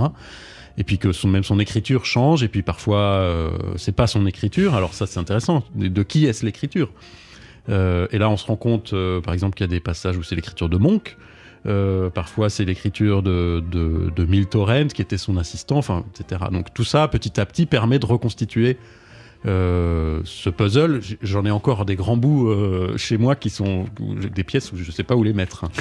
Et 0.79 0.85
puis 0.85 0.99
que 0.99 1.27
même 1.27 1.45
son 1.45 1.61
écriture 1.61 2.05
change, 2.07 2.43
et 2.43 2.49
puis 2.49 2.63
parfois 2.63 3.53
c'est 3.77 3.95
pas 3.95 4.07
son 4.07 4.27
écriture. 4.27 4.75
Alors 4.75 4.95
ça 4.95 5.07
c'est 5.07 5.21
intéressant. 5.21 5.63
De, 5.75 5.87
de 5.89 6.03
qui 6.03 6.25
est-ce 6.25 6.47
l'écriture? 6.47 6.91
Et 7.69 8.19
là 8.19 8.31
on 8.31 8.39
se 8.39 8.47
rend 8.47 8.57
compte, 8.57 8.95
par 9.23 9.35
exemple, 9.35 9.55
qu'il 9.55 9.65
y 9.65 9.69
a 9.69 9.71
des 9.71 9.81
passages 9.81 10.17
où 10.17 10.23
c'est 10.23 10.35
l'écriture 10.35 10.71
de 10.71 10.79
Monk. 10.79 11.19
Euh, 11.65 12.11
parfois 12.11 12.51
c'est 12.51 12.65
l'écriture 12.65 13.23
de, 13.23 13.63
de, 13.71 14.11
de 14.15 14.45
Torrent 14.45 14.89
qui 14.89 15.01
était 15.01 15.19
son 15.19 15.37
assistant, 15.37 15.77
enfin, 15.77 16.05
etc. 16.13 16.45
Donc 16.51 16.75
tout 16.75 16.85
ça 16.85 17.07
petit 17.09 17.41
à 17.41 17.47
petit 17.47 17.67
permet 17.67 17.99
de 17.99 18.07
reconstituer 18.07 18.79
euh, 19.47 20.21
ce 20.25 20.51
puzzle, 20.51 21.01
j'en 21.23 21.45
ai 21.45 21.51
encore 21.51 21.85
des 21.85 21.97
grands 21.97 22.17
bouts 22.17 22.49
euh, 22.49 22.97
chez 22.97 23.19
moi 23.19 23.35
qui 23.35 23.51
sont 23.51 23.87
des 24.35 24.45
pièces 24.45 24.73
où 24.73 24.77
je 24.77 24.91
sais 24.91 25.03
pas 25.03 25.17
où 25.17 25.23
les 25.23 25.33
mettre. 25.33 25.65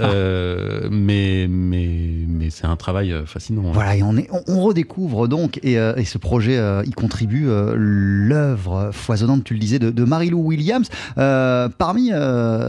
Euh, 0.00 0.88
mais 0.90 1.46
mais 1.48 1.88
mais 2.28 2.50
c'est 2.50 2.64
un 2.66 2.76
travail 2.76 3.14
fascinant. 3.26 3.62
hein. 3.68 3.72
Voilà, 3.72 3.96
et 3.96 4.02
on, 4.02 4.16
est, 4.16 4.28
on, 4.30 4.42
on 4.46 4.62
redécouvre 4.62 5.28
donc, 5.28 5.58
et, 5.62 5.74
et 5.74 6.04
ce 6.04 6.16
projet 6.18 6.58
y 6.86 6.90
contribue, 6.92 7.46
l'œuvre 7.74 8.90
foisonnante, 8.92 9.44
tu 9.44 9.54
le 9.54 9.60
disais, 9.60 9.78
de, 9.78 9.90
de 9.90 10.04
Marie-Lou 10.04 10.38
Williams. 10.40 10.88
Parmi 11.16 12.10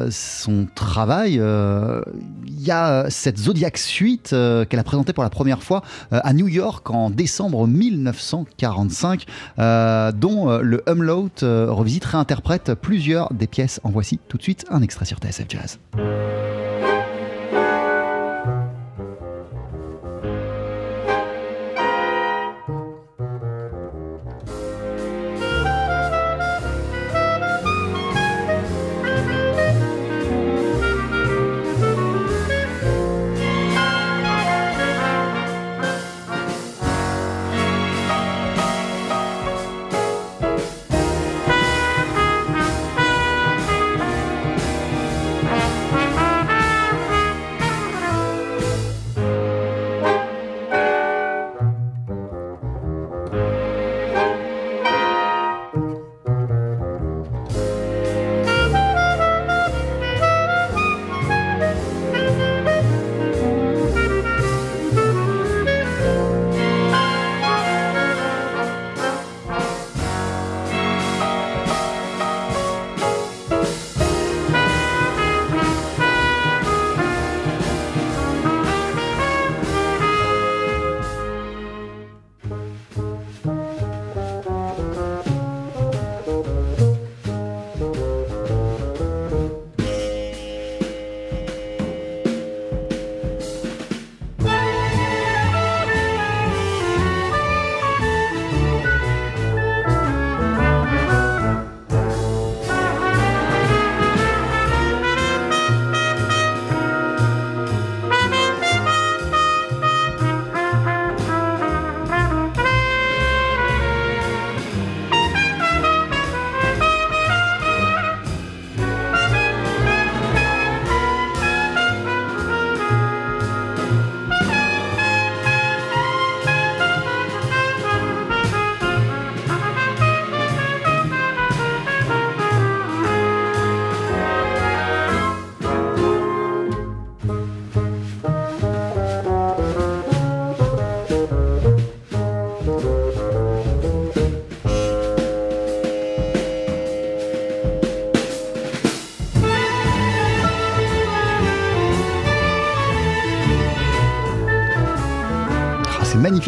son 0.09 0.67
travail, 0.75 1.33
il 1.35 2.61
y 2.61 2.71
a 2.71 3.09
cette 3.09 3.37
Zodiac 3.37 3.77
Suite 3.77 4.29
qu'elle 4.29 4.79
a 4.79 4.83
présentée 4.83 5.13
pour 5.13 5.23
la 5.23 5.29
première 5.29 5.63
fois 5.63 5.81
à 6.11 6.33
New 6.33 6.47
York 6.47 6.89
en 6.89 7.09
décembre 7.09 7.67
1945, 7.67 9.25
euh, 9.59 10.10
dont 10.11 10.49
euh, 10.49 10.61
le 10.61 10.83
Umlaut 10.87 11.29
euh, 11.43 11.67
revisite, 11.69 12.05
réinterprète 12.05 12.73
plusieurs 12.73 13.33
des 13.33 13.47
pièces. 13.47 13.79
En 13.83 13.89
voici 13.89 14.19
tout 14.27 14.37
de 14.37 14.43
suite 14.43 14.65
un 14.69 14.81
extrait 14.81 15.05
sur 15.05 15.17
TSF 15.17 15.45
Jazz. 15.49 15.79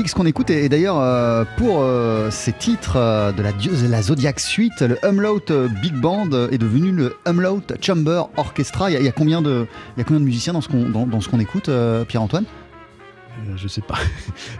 Ce 0.08 0.16
qu'on 0.16 0.26
écoute 0.26 0.50
et, 0.50 0.66
et 0.66 0.70
d'ailleurs 0.70 1.00
euh, 1.00 1.46
pour 1.58 1.78
euh, 1.82 2.30
ces 2.32 2.52
titres 2.52 2.98
euh, 2.98 3.32
de 3.32 3.42
la, 3.42 3.52
Dieu- 3.52 3.72
la 3.90 4.02
Zodiac 4.02 4.40
Suite, 4.40 4.82
le 4.82 4.98
Umlaut 5.06 5.40
Big 5.82 5.94
Band 5.94 6.30
est 6.52 6.58
devenu 6.58 6.92
le 6.92 7.16
Umlaut 7.26 7.62
Chamber 7.82 8.24
Orchestra. 8.38 8.90
Il 8.90 8.94
y 8.94 8.98
a, 8.98 9.00
il 9.00 9.06
y 9.06 9.10
a 9.10 9.12
combien 9.14 9.42
de 9.42 9.66
il 9.96 10.00
y 10.00 10.02
a 10.02 10.04
combien 10.04 10.20
de 10.20 10.26
musiciens 10.26 10.54
dans 10.54 10.62
ce 10.62 10.68
qu'on 10.70 10.90
dans, 10.90 11.06
dans 11.08 11.20
écoute, 11.40 11.70
Pierre-Antoine? 12.08 12.46
Je 13.56 13.68
sais 13.68 13.82
pas. 13.82 13.96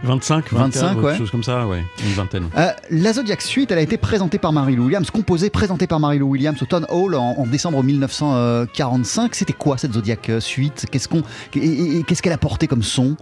25, 0.02 0.52
25, 0.52 0.54
24, 0.54 0.96
ouais. 0.96 1.02
quelque 1.10 1.18
chose 1.18 1.30
comme 1.30 1.44
ça, 1.44 1.66
ouais, 1.66 1.84
une 2.04 2.12
vingtaine. 2.12 2.48
Euh, 2.58 2.70
La 2.90 3.12
Zodiac 3.12 3.40
Suite, 3.40 3.70
elle 3.70 3.78
a 3.78 3.82
été 3.82 3.96
présentée 3.96 4.38
par 4.38 4.52
Marie-Lou 4.52 4.86
Williams, 4.86 5.10
composée, 5.10 5.48
présentée 5.48 5.86
par 5.86 6.00
Marie-Lou 6.00 6.26
Williams 6.28 6.60
au 6.60 6.66
Town 6.66 6.84
Hall 6.90 7.14
en, 7.14 7.36
en 7.38 7.46
décembre 7.46 7.82
1945. 7.82 9.34
C'était 9.34 9.52
quoi 9.52 9.78
cette 9.78 9.92
Zodiac 9.94 10.30
Suite? 10.40 10.86
Qu'est-ce 10.90 11.08
qu'on 11.08 11.22
qu'est-ce 11.52 12.20
qu'elle 12.22 12.32
a 12.32 12.38
porté 12.38 12.66
comme 12.66 12.82
son? 12.82 13.16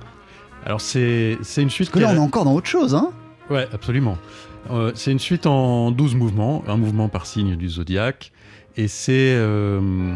Alors 0.64 0.81
c'est 0.81 1.37
une 1.57 1.70
suite 1.70 1.90
que 1.90 1.98
là, 1.98 2.11
on 2.11 2.14
est- 2.14 2.18
encore 2.18 2.44
dans 2.44 2.55
autre 2.55 2.66
chose, 2.68 2.94
hein 2.94 3.11
Ouais, 3.51 3.66
absolument. 3.72 4.16
Euh, 4.70 4.92
c'est 4.94 5.11
une 5.11 5.18
suite 5.18 5.46
en 5.46 5.90
12 5.90 6.14
mouvements, 6.14 6.62
un 6.68 6.77
mouvement 6.77 7.09
par 7.09 7.27
signe 7.27 7.57
du 7.57 7.68
zodiaque. 7.68 8.33
Et 8.77 8.87
c'est. 8.88 9.35
euh, 9.37 10.14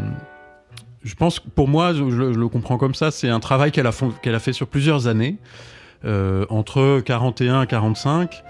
je 1.03 1.15
pense, 1.15 1.41
que 1.41 1.49
pour 1.49 1.69
moi, 1.69 1.93
je, 1.93 2.03
le- 2.05 2.33
je 2.33 2.39
le 2.39 2.49
comprends 2.49 2.79
comme 2.79 2.95
ça, 2.95 3.11
c'est 3.11 3.29
un 3.29 3.41
travail 3.41 3.73
qu'elle 3.73 3.87
a, 3.87 3.93
qu'elle 4.23 4.35
a 4.35 4.39
fait 4.41 4.53
sur 4.53 4.67
plusieurs 4.69 5.09
années, 5.09 5.37
euh, 6.05 6.47
entre 6.49 7.01
41 7.05 7.63
et 7.63 7.67
45. 7.67 8.43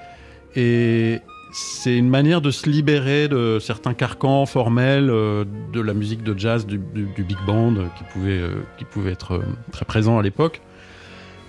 Et 0.54 1.20
c'est 1.52 1.96
une 1.96 2.08
manière 2.08 2.40
de 2.42 2.50
se 2.50 2.68
libérer 2.68 3.28
de 3.28 3.58
certains 3.58 3.94
carcans 3.94 4.44
formels 4.46 5.06
de 5.06 5.80
la 5.80 5.94
musique 5.94 6.22
de 6.22 6.38
jazz, 6.38 6.66
du, 6.66 6.78
du- 6.78 7.06
du 7.16 7.24
big 7.24 7.38
band, 7.46 7.74
qui 7.96 8.04
pouvait, 8.12 8.42
qui 8.78 8.84
pouvait 8.84 9.12
être 9.12 9.40
très 9.72 9.84
présent 9.86 10.18
à 10.18 10.22
l'époque. 10.22 10.60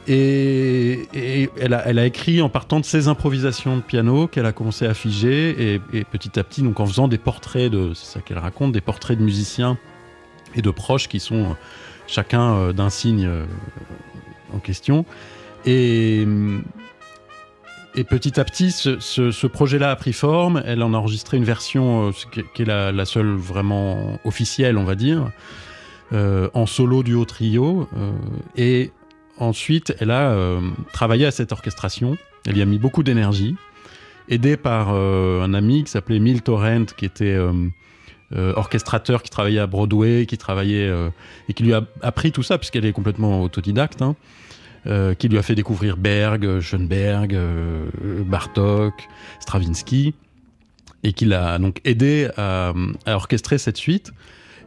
Et, 0.10 1.50
elle, 1.60 1.74
a, 1.74 2.06
écrit 2.06 2.42
en 2.42 2.48
partant 2.48 2.80
de 2.80 2.86
ses 2.86 3.10
improvisations 3.10 3.76
de 3.76 3.82
piano 3.82 4.28
qu'elle 4.28 4.46
a 4.46 4.54
commencé 4.54 4.86
à 4.86 4.94
figer 4.94 5.74
et, 5.74 5.82
et 5.92 6.04
petit 6.06 6.40
à 6.40 6.44
petit, 6.46 6.62
donc 6.62 6.80
en 6.80 6.86
faisant 6.86 7.10
des 7.10 7.18
portraits 7.18 7.70
de, 7.70 7.94
c'est 7.94 8.14
ça 8.14 8.22
qu'elle 8.22 8.38
raconte, 8.38 8.72
des 8.72 8.82
portraits 8.82 9.18
de 9.18 9.24
musiciens 9.24 9.78
et 10.56 10.62
de 10.62 10.72
proches 10.72 11.08
qui 11.08 11.20
sont 11.20 11.44
euh, 11.44 11.54
chacun 12.08 12.54
euh, 12.54 12.74
d'un 12.74 12.90
signe 12.90 13.26
euh, 13.26 13.46
en 14.54 14.60
question. 14.60 15.06
Et, 15.66 16.26
et 17.96 18.04
petit 18.06 18.40
à 18.40 18.46
petit, 18.46 18.72
ce, 18.72 19.48
projet-là 19.48 19.92
a 19.92 19.96
pris 19.98 20.14
forme. 20.14 20.64
Elle 20.66 20.84
en 20.84 20.94
a 20.94 20.98
enregistré 20.98 21.36
une 21.36 21.44
version 21.44 22.12
qui 22.54 22.62
est- 22.62 22.66
la, 22.66 23.06
seule 23.06 23.36
vraiment 23.36 24.20
officielle, 24.24 24.78
on 24.78 24.86
va 24.86 24.96
dire, 24.96 25.30
en 26.14 26.66
solo 26.66 27.04
duo 27.04 27.26
trio. 27.26 27.90
et 28.56 28.92
ensuite, 29.40 29.96
elle 30.00 30.12
a 30.12 30.32
euh, 30.32 30.62
travaillé 30.94 31.26
à 31.26 31.32
cette 31.32 31.52
orchestration. 31.52 32.18
Elle 32.46 32.58
y 32.58 32.62
a 32.62 32.66
mis 32.66 32.80
beaucoup 32.80 33.04
d'énergie, 33.04 33.56
aidée 34.30 34.58
par 34.58 34.90
euh, 34.92 35.42
un 35.42 35.54
ami 35.54 35.84
qui 35.84 35.92
s'appelait 35.92 36.18
Emile 36.18 36.42
Torrent, 36.42 36.86
qui 36.98 37.06
était 37.06 37.38
euh, 37.38 38.54
orchestrateur, 38.56 39.24
qui 39.24 39.30
travaillait 39.30 39.60
à 39.60 39.68
Broadway, 39.68 40.26
qui 40.26 40.38
travaillait 40.38 40.92
et 41.50 41.54
qui 41.54 41.64
lui 41.64 41.74
a 41.74 41.84
appris 42.02 42.32
tout 42.32 42.44
ça 42.44 42.58
puisqu'elle 42.58 42.86
est 42.86 42.94
complètement 42.94 43.42
autodidacte. 43.42 44.02
hein, 44.02 44.16
qui 45.20 45.28
lui 45.28 45.38
a 45.38 45.42
fait 45.42 45.56
découvrir 45.56 45.98
Berg, 45.98 46.60
Schoenberg, 46.62 47.38
Bartok, 48.26 48.94
Stravinsky, 49.42 50.14
et 51.04 51.12
qui 51.12 51.26
l'a 51.26 51.58
donc 51.60 51.82
aidé 51.84 52.30
à, 52.38 52.74
orchestrer 53.06 53.58
cette 53.58 53.78
suite. 53.78 54.14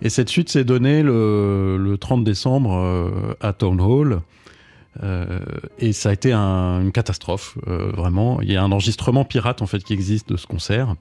Et 0.02 0.10
cette 0.10 0.28
suite 0.28 0.50
s'est 0.50 0.64
donnée 0.64 1.02
le, 1.02 1.78
le 1.78 1.98
30 1.98 2.24
décembre 2.24 3.36
à 3.40 3.52
Town 3.52 3.80
Hall. 3.80 4.20
Euh, 5.02 5.40
et 5.78 5.92
ça 5.92 6.10
a 6.10 6.12
été 6.12 6.32
un- 6.32 6.80
une 6.82 6.92
catastrophe, 6.92 7.56
euh, 7.68 7.90
vraiment. 7.92 8.40
Il 8.42 8.52
y 8.52 8.56
a 8.56 8.62
un 8.62 8.70
enregistrement 8.70 9.24
pirate 9.24 9.62
en 9.62 9.66
fait 9.66 9.82
qui 9.82 9.92
existe 9.94 10.28
de 10.30 10.36
ce 10.36 10.46
concert. 10.46 10.94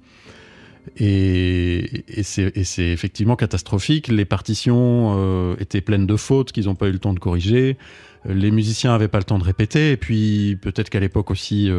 Et, 0.97 2.03
c'est 2.23 2.51
effectivement 2.91 3.35
catastrophique. 3.35 4.07
Les 4.07 4.25
partitions 4.25 5.15
euh, 5.17 5.55
étaient 5.59 5.81
pleines 5.81 6.07
de 6.07 6.15
fautes 6.15 6.51
qu'ils 6.51 6.65
n'ont 6.65 6.75
pas 6.75 6.87
eu 6.87 6.91
le 6.91 6.99
temps 6.99 7.13
de 7.13 7.19
corriger. 7.19 7.77
Les 8.25 8.51
musiciens 8.51 8.91
n'avaient 8.91 9.07
pas 9.07 9.19
le 9.19 9.23
temps 9.25 9.37
de 9.39 9.43
répéter. 9.43 9.91
Et 9.91 9.97
puis 9.97 10.57
peut-être 10.61 10.89
qu'à 10.89 10.99
l'époque 10.99 11.29
aussi, 11.31 11.69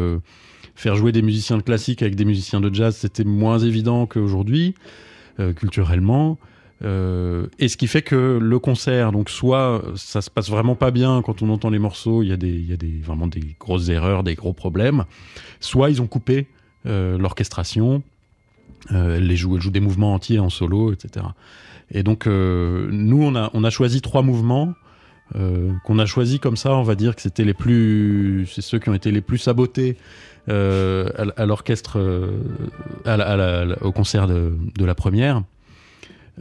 faire 0.75 0.95
jouer 0.95 1.11
des 1.11 1.21
musiciens 1.21 1.57
de 1.57 1.63
classique 1.63 2.01
avec 2.01 2.15
des 2.15 2.25
musiciens 2.25 2.61
de 2.61 2.73
jazz, 2.73 2.95
c'était 2.95 3.23
moins 3.23 3.59
évident 3.59 4.05
qu'aujourd'hui, 4.05 4.75
culturellement. 5.55 6.37
Euh, 6.83 7.47
et 7.59 7.67
ce 7.67 7.77
qui 7.77 7.87
fait 7.87 8.01
que 8.01 8.39
le 8.41 8.59
concert, 8.59 9.11
donc 9.11 9.29
soit 9.29 9.83
ça 9.95 10.21
se 10.21 10.29
passe 10.29 10.49
vraiment 10.49 10.75
pas 10.75 10.91
bien 10.91 11.21
quand 11.21 11.41
on 11.41 11.49
entend 11.49 11.69
les 11.69 11.79
morceaux, 11.79 12.23
il 12.23 12.29
y 12.29 12.31
a, 12.31 12.37
des, 12.37 12.59
y 12.59 12.73
a 12.73 12.77
des, 12.77 12.99
vraiment 13.03 13.27
des 13.27 13.55
grosses 13.59 13.89
erreurs, 13.89 14.23
des 14.23 14.35
gros 14.35 14.53
problèmes, 14.53 15.05
soit 15.59 15.89
ils 15.91 16.01
ont 16.01 16.07
coupé 16.07 16.47
euh, 16.87 17.17
l'orchestration, 17.17 18.01
euh, 18.91 19.17
elle 19.17 19.35
joue, 19.35 19.59
joue 19.59 19.69
des 19.69 19.79
mouvements 19.79 20.15
entiers 20.15 20.39
en 20.39 20.49
solo, 20.49 20.91
etc. 20.91 21.27
Et 21.91 22.01
donc 22.01 22.25
euh, 22.25 22.89
nous 22.91 23.21
on 23.23 23.35
a, 23.35 23.51
on 23.53 23.63
a 23.63 23.69
choisi 23.69 24.01
trois 24.01 24.23
mouvements 24.23 24.73
qu'on 25.85 25.97
a 25.97 26.05
choisi 26.05 26.39
comme 26.39 26.57
ça, 26.57 26.75
on 26.75 26.83
va 26.83 26.95
dire 26.95 27.15
que 27.15 27.21
c'était 27.21 27.45
les 27.45 27.53
plus, 27.53 28.49
c'est 28.51 28.59
ceux 28.59 28.79
qui 28.79 28.89
ont 28.89 28.93
été 28.93 29.11
les 29.11 29.21
plus 29.21 29.37
sabotés 29.37 29.95
à, 30.49 31.45
l'orchestre, 31.45 31.97
au 33.81 33.91
concert 33.93 34.27
de 34.27 34.85
la 34.85 34.93
première 34.93 35.43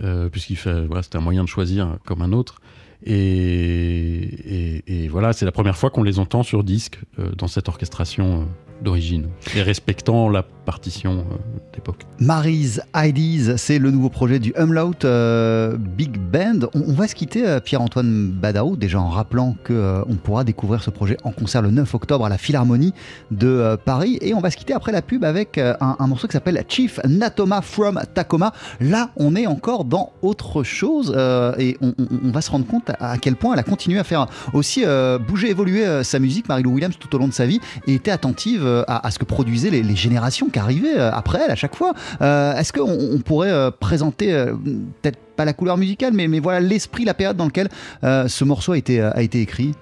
euh, 0.02 0.28
puisqu'il 0.28 0.56
fait, 0.56 0.86
voilà, 0.86 1.02
c'était 1.02 1.16
un 1.18 1.22
moyen 1.22 1.42
de 1.44 1.48
choisir 1.48 1.98
comme 2.06 2.22
un 2.22 2.32
autre. 2.32 2.60
Et, 3.04 4.82
et- 4.86 5.08
voilà, 5.08 5.32
c'est 5.32 5.44
la 5.44 5.52
première 5.52 5.76
fois 5.76 5.90
qu'on 5.90 6.02
les 6.02 6.18
entend 6.18 6.42
sur 6.42 6.62
disque 6.64 6.98
euh, 7.18 7.30
dans 7.36 7.48
cette 7.48 7.68
orchestration 7.68 8.42
euh, 8.42 8.44
d'origine, 8.82 9.28
et 9.54 9.62
respectant 9.62 10.28
la 10.28 10.42
partition 10.42 11.18
euh, 11.18 11.58
d'époque. 11.74 12.06
Mary's 12.20 12.80
Ideas, 12.94 13.56
c'est 13.56 13.78
le 13.78 13.90
nouveau 13.90 14.10
projet 14.10 14.38
du 14.38 14.52
Umlaut 14.56 14.92
euh, 15.04 15.76
Big 15.78 16.18
Band. 16.18 16.68
On, 16.74 16.92
va 16.92 17.08
se 17.08 17.14
quitter, 17.14 17.48
euh, 17.48 17.60
Pierre-Antoine 17.60 18.30
Badarou, 18.30 18.76
déjà 18.76 19.00
en 19.00 19.08
rappelant 19.08 19.56
que 19.64 19.72
euh, 19.72 20.04
pourra 20.22 20.44
découvrir 20.44 20.82
ce 20.82 20.90
projet 20.90 21.16
en 21.24 21.30
concert 21.30 21.62
le 21.62 21.70
9 21.70 21.94
octobre 21.94 22.26
à 22.26 22.28
la 22.28 22.36
Philharmonie 22.36 22.92
de 23.30 23.76
Paris. 23.84 24.18
Et 24.20 24.34
on 24.34 24.40
va 24.40 24.50
se 24.50 24.56
quitter 24.56 24.74
après 24.74 24.92
la 24.92 25.00
pub 25.00 25.24
avec 25.24 25.58
un, 25.58 26.06
morceau 26.06 26.26
qui 26.26 26.34
s'appelle 26.34 26.62
Chief 26.68 27.00
Natoma 27.08 27.62
from 27.62 27.98
Tacoma. 28.12 28.52
Là, 28.80 29.10
on 29.16 29.34
est 29.34 29.46
encore 29.46 29.86
dans 29.86 30.12
autre 30.20 30.62
chose 30.62 31.16
et 31.58 31.78
on, 31.80 31.94
va 32.30 32.42
se 32.42 32.50
rendre 32.50 32.66
compte 32.66 32.90
à, 33.00 33.16
quel 33.16 33.36
point 33.36 33.54
elle 33.54 33.60
a 33.60 33.64
continué 33.64 33.98
à 33.98 34.04
faire 34.04 34.26
aussi 34.52 34.84
bouger, 35.26 35.50
évoluer 35.50 36.04
sa 36.04 36.18
musique, 36.18 36.48
Marie-Lou 36.48 36.72
Williams, 36.72 36.96
tout 36.98 37.14
au 37.16 37.18
long 37.18 37.28
de 37.28 37.32
sa 37.32 37.46
vie, 37.46 37.60
et 37.86 37.94
était 37.94 38.10
attentive 38.10 38.62
à, 38.86 39.06
à 39.06 39.10
ce 39.10 39.18
que 39.18 39.24
produisaient 39.24 39.70
les, 39.70 39.96
générations 39.96 40.48
qui 40.48 40.58
arrivaient 40.58 40.98
euh, 40.98 41.10
après 41.12 41.40
elle 41.44 41.50
à 41.50 41.56
chaque 41.56 41.76
fois. 41.76 41.92
Euh, 42.20 42.54
Est-ce 42.56 42.72
qu'on 42.72 42.90
on 42.90 43.18
pourrait 43.18 43.50
euh, 43.50 43.70
présenter, 43.70 44.32
euh, 44.32 44.54
peut-être 45.02 45.18
pas 45.36 45.44
la 45.44 45.52
couleur 45.52 45.76
musicale, 45.76 46.12
mais, 46.14 46.40
voilà 46.40 46.60
l'esprit, 46.60 47.04
la 47.04 47.14
période 47.14 47.36
dans 47.36 47.46
laquelle 47.46 47.68
euh, 48.04 48.28
ce 48.28 48.44
morceau 48.44 48.72
a 48.72 48.78
été, 48.78 49.00
écrit? 49.40 49.74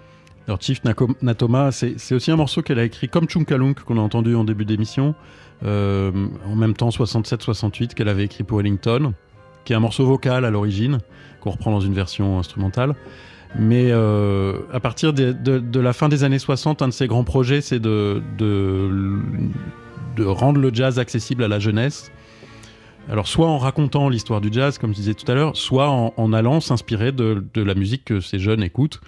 Alors 0.46 0.60
Chief 0.62 0.80
Natoma, 1.20 1.70
c'est 1.72 2.14
aussi 2.14 2.30
un 2.30 2.36
morceau 2.36 2.62
qu'elle 2.62 2.78
a 2.78 2.84
écrit 2.84 3.08
comme 3.08 3.26
Chunkalunk 3.26 3.80
qu'on 3.80 3.98
a 3.98 4.00
entendu 4.00 4.34
en 4.34 4.44
début 4.44 4.64
d'émission, 4.64 5.14
euh, 5.64 6.10
en 6.46 6.56
même 6.56 6.74
temps 6.74 6.88
67-68 6.88 7.94
qu'elle 7.94 8.08
avait 8.08 8.24
écrit 8.24 8.44
pour 8.44 8.60
Ellington, 8.60 9.12
qui 9.64 9.74
est 9.74 9.76
un 9.76 9.80
morceau 9.80 10.06
vocal 10.06 10.46
à 10.46 10.50
l'origine, 10.50 10.98
qu'on 11.40 11.50
reprend 11.50 11.70
dans 11.70 11.80
une 11.80 11.92
version 11.92 12.38
instrumentale. 12.38 12.94
Mais 13.56 13.90
euh, 13.90 14.58
à 14.72 14.80
partir 14.80 15.12
de, 15.12 15.80
la 15.80 15.92
fin 15.92 16.08
des 16.08 16.24
années 16.24 16.38
60, 16.38 16.82
un 16.82 16.88
de 16.88 16.92
ses 16.92 17.06
grands 17.06 17.24
projets, 17.24 17.60
c'est 17.60 17.80
de, 17.80 18.22
rendre 20.18 20.60
le 20.60 20.72
jazz 20.72 20.98
accessible 20.98 21.44
à 21.44 21.48
la 21.48 21.58
jeunesse. 21.58 22.10
Alors 23.10 23.26
soit 23.26 23.46
en 23.46 23.56
racontant 23.56 24.10
l'histoire 24.10 24.42
du 24.42 24.50
jazz, 24.52 24.76
comme 24.76 24.90
je 24.90 24.96
disais 24.96 25.14
tout 25.14 25.30
à 25.32 25.34
l'heure, 25.34 25.56
soit 25.56 25.88
en, 25.88 26.32
allant 26.32 26.60
s'inspirer 26.60 27.10
de, 27.12 27.42
la 27.54 27.74
musique 27.74 28.04
que 28.04 28.20
ces 28.20 28.38
jeunes 28.38 28.62
écoutent 28.62 29.00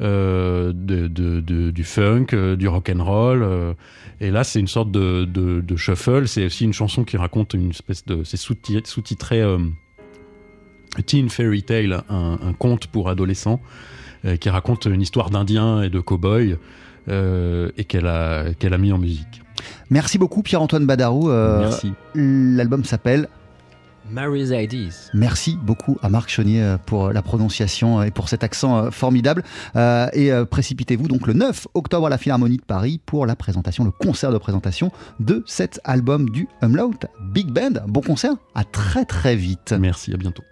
euh, 0.00 0.72
du 0.72 1.84
funk, 1.84 2.26
euh, 2.32 2.56
du 2.56 2.68
rock 2.68 2.88
and 2.94 3.02
roll. 3.02 3.74
et 4.20 4.30
là, 4.30 4.44
c'est 4.44 4.60
une 4.60 4.68
sorte 4.68 4.92
de, 4.92 5.76
shuffle. 5.76 6.28
C'est 6.28 6.46
aussi 6.46 6.64
une 6.64 6.72
chanson 6.72 7.02
qui 7.02 7.16
raconte 7.16 7.54
une 7.54 7.70
espèce 7.70 8.06
de. 8.06 8.22
C'est 8.22 8.36
sous-ti- 8.36 8.82
sous-titré 8.84 9.42
Teen 11.06 11.28
Fairy 11.30 11.62
Tale, 11.62 12.02
un, 12.10 12.38
un 12.46 12.52
conte 12.52 12.86
pour 12.86 13.08
adolescents, 13.08 13.60
euh, 14.24 14.36
qui 14.36 14.50
raconte 14.50 14.84
une 14.86 15.00
histoire 15.02 15.30
d'Indiens 15.30 15.82
et 15.82 15.90
de 15.90 16.00
cow-boys. 16.00 16.56
euh, 17.08 17.70
et 17.76 17.84
qu'elle 17.84 18.06
a, 18.06 18.54
qu'elle 18.54 18.74
a 18.74 18.78
mis 18.78 18.92
en 18.92 18.98
musique. 18.98 19.42
Merci 19.90 20.18
beaucoup 20.18 20.42
Pierre-Antoine 20.42 20.86
Badarou. 20.86 21.30
Euh, 21.30 21.60
Merci. 21.60 21.92
L'album 22.14 22.84
s'appelle 22.84 23.28
Mary's 24.08 24.50
Ideas. 24.50 25.10
Merci 25.14 25.58
beaucoup 25.60 25.96
à 26.02 26.08
Marc 26.08 26.28
Chaunier 26.28 26.62
euh, 26.62 26.76
pour 26.78 27.12
la 27.12 27.22
prononciation 27.22 28.02
et 28.04 28.10
pour 28.12 28.28
cet 28.28 28.44
accent 28.44 28.90
formidable. 28.92 29.42
Et 30.12 30.30
précipitez-vous 30.50 31.08
donc 31.08 31.26
le 31.26 31.32
9 31.32 31.66
octobre 31.74 32.06
à 32.06 32.10
la 32.10 32.18
Philharmonie 32.18 32.58
de 32.58 32.64
Paris 32.64 33.00
pour 33.04 33.26
la 33.26 33.34
présentation, 33.34 33.84
le 33.84 33.90
concert 33.90 34.30
de 34.30 34.38
présentation 34.38 34.92
de 35.18 35.42
cet 35.46 35.80
album 35.82 36.30
du 36.30 36.46
Umlaut 36.62 36.94
Big 37.32 37.48
Band. 37.48 37.80
Bon 37.88 38.00
concert, 38.00 38.34
à 38.54 38.62
très 38.62 39.04
très 39.04 39.34
vite. 39.34 39.74
Merci, 39.78 40.12
à 40.14 40.16
bientôt. 40.16 40.44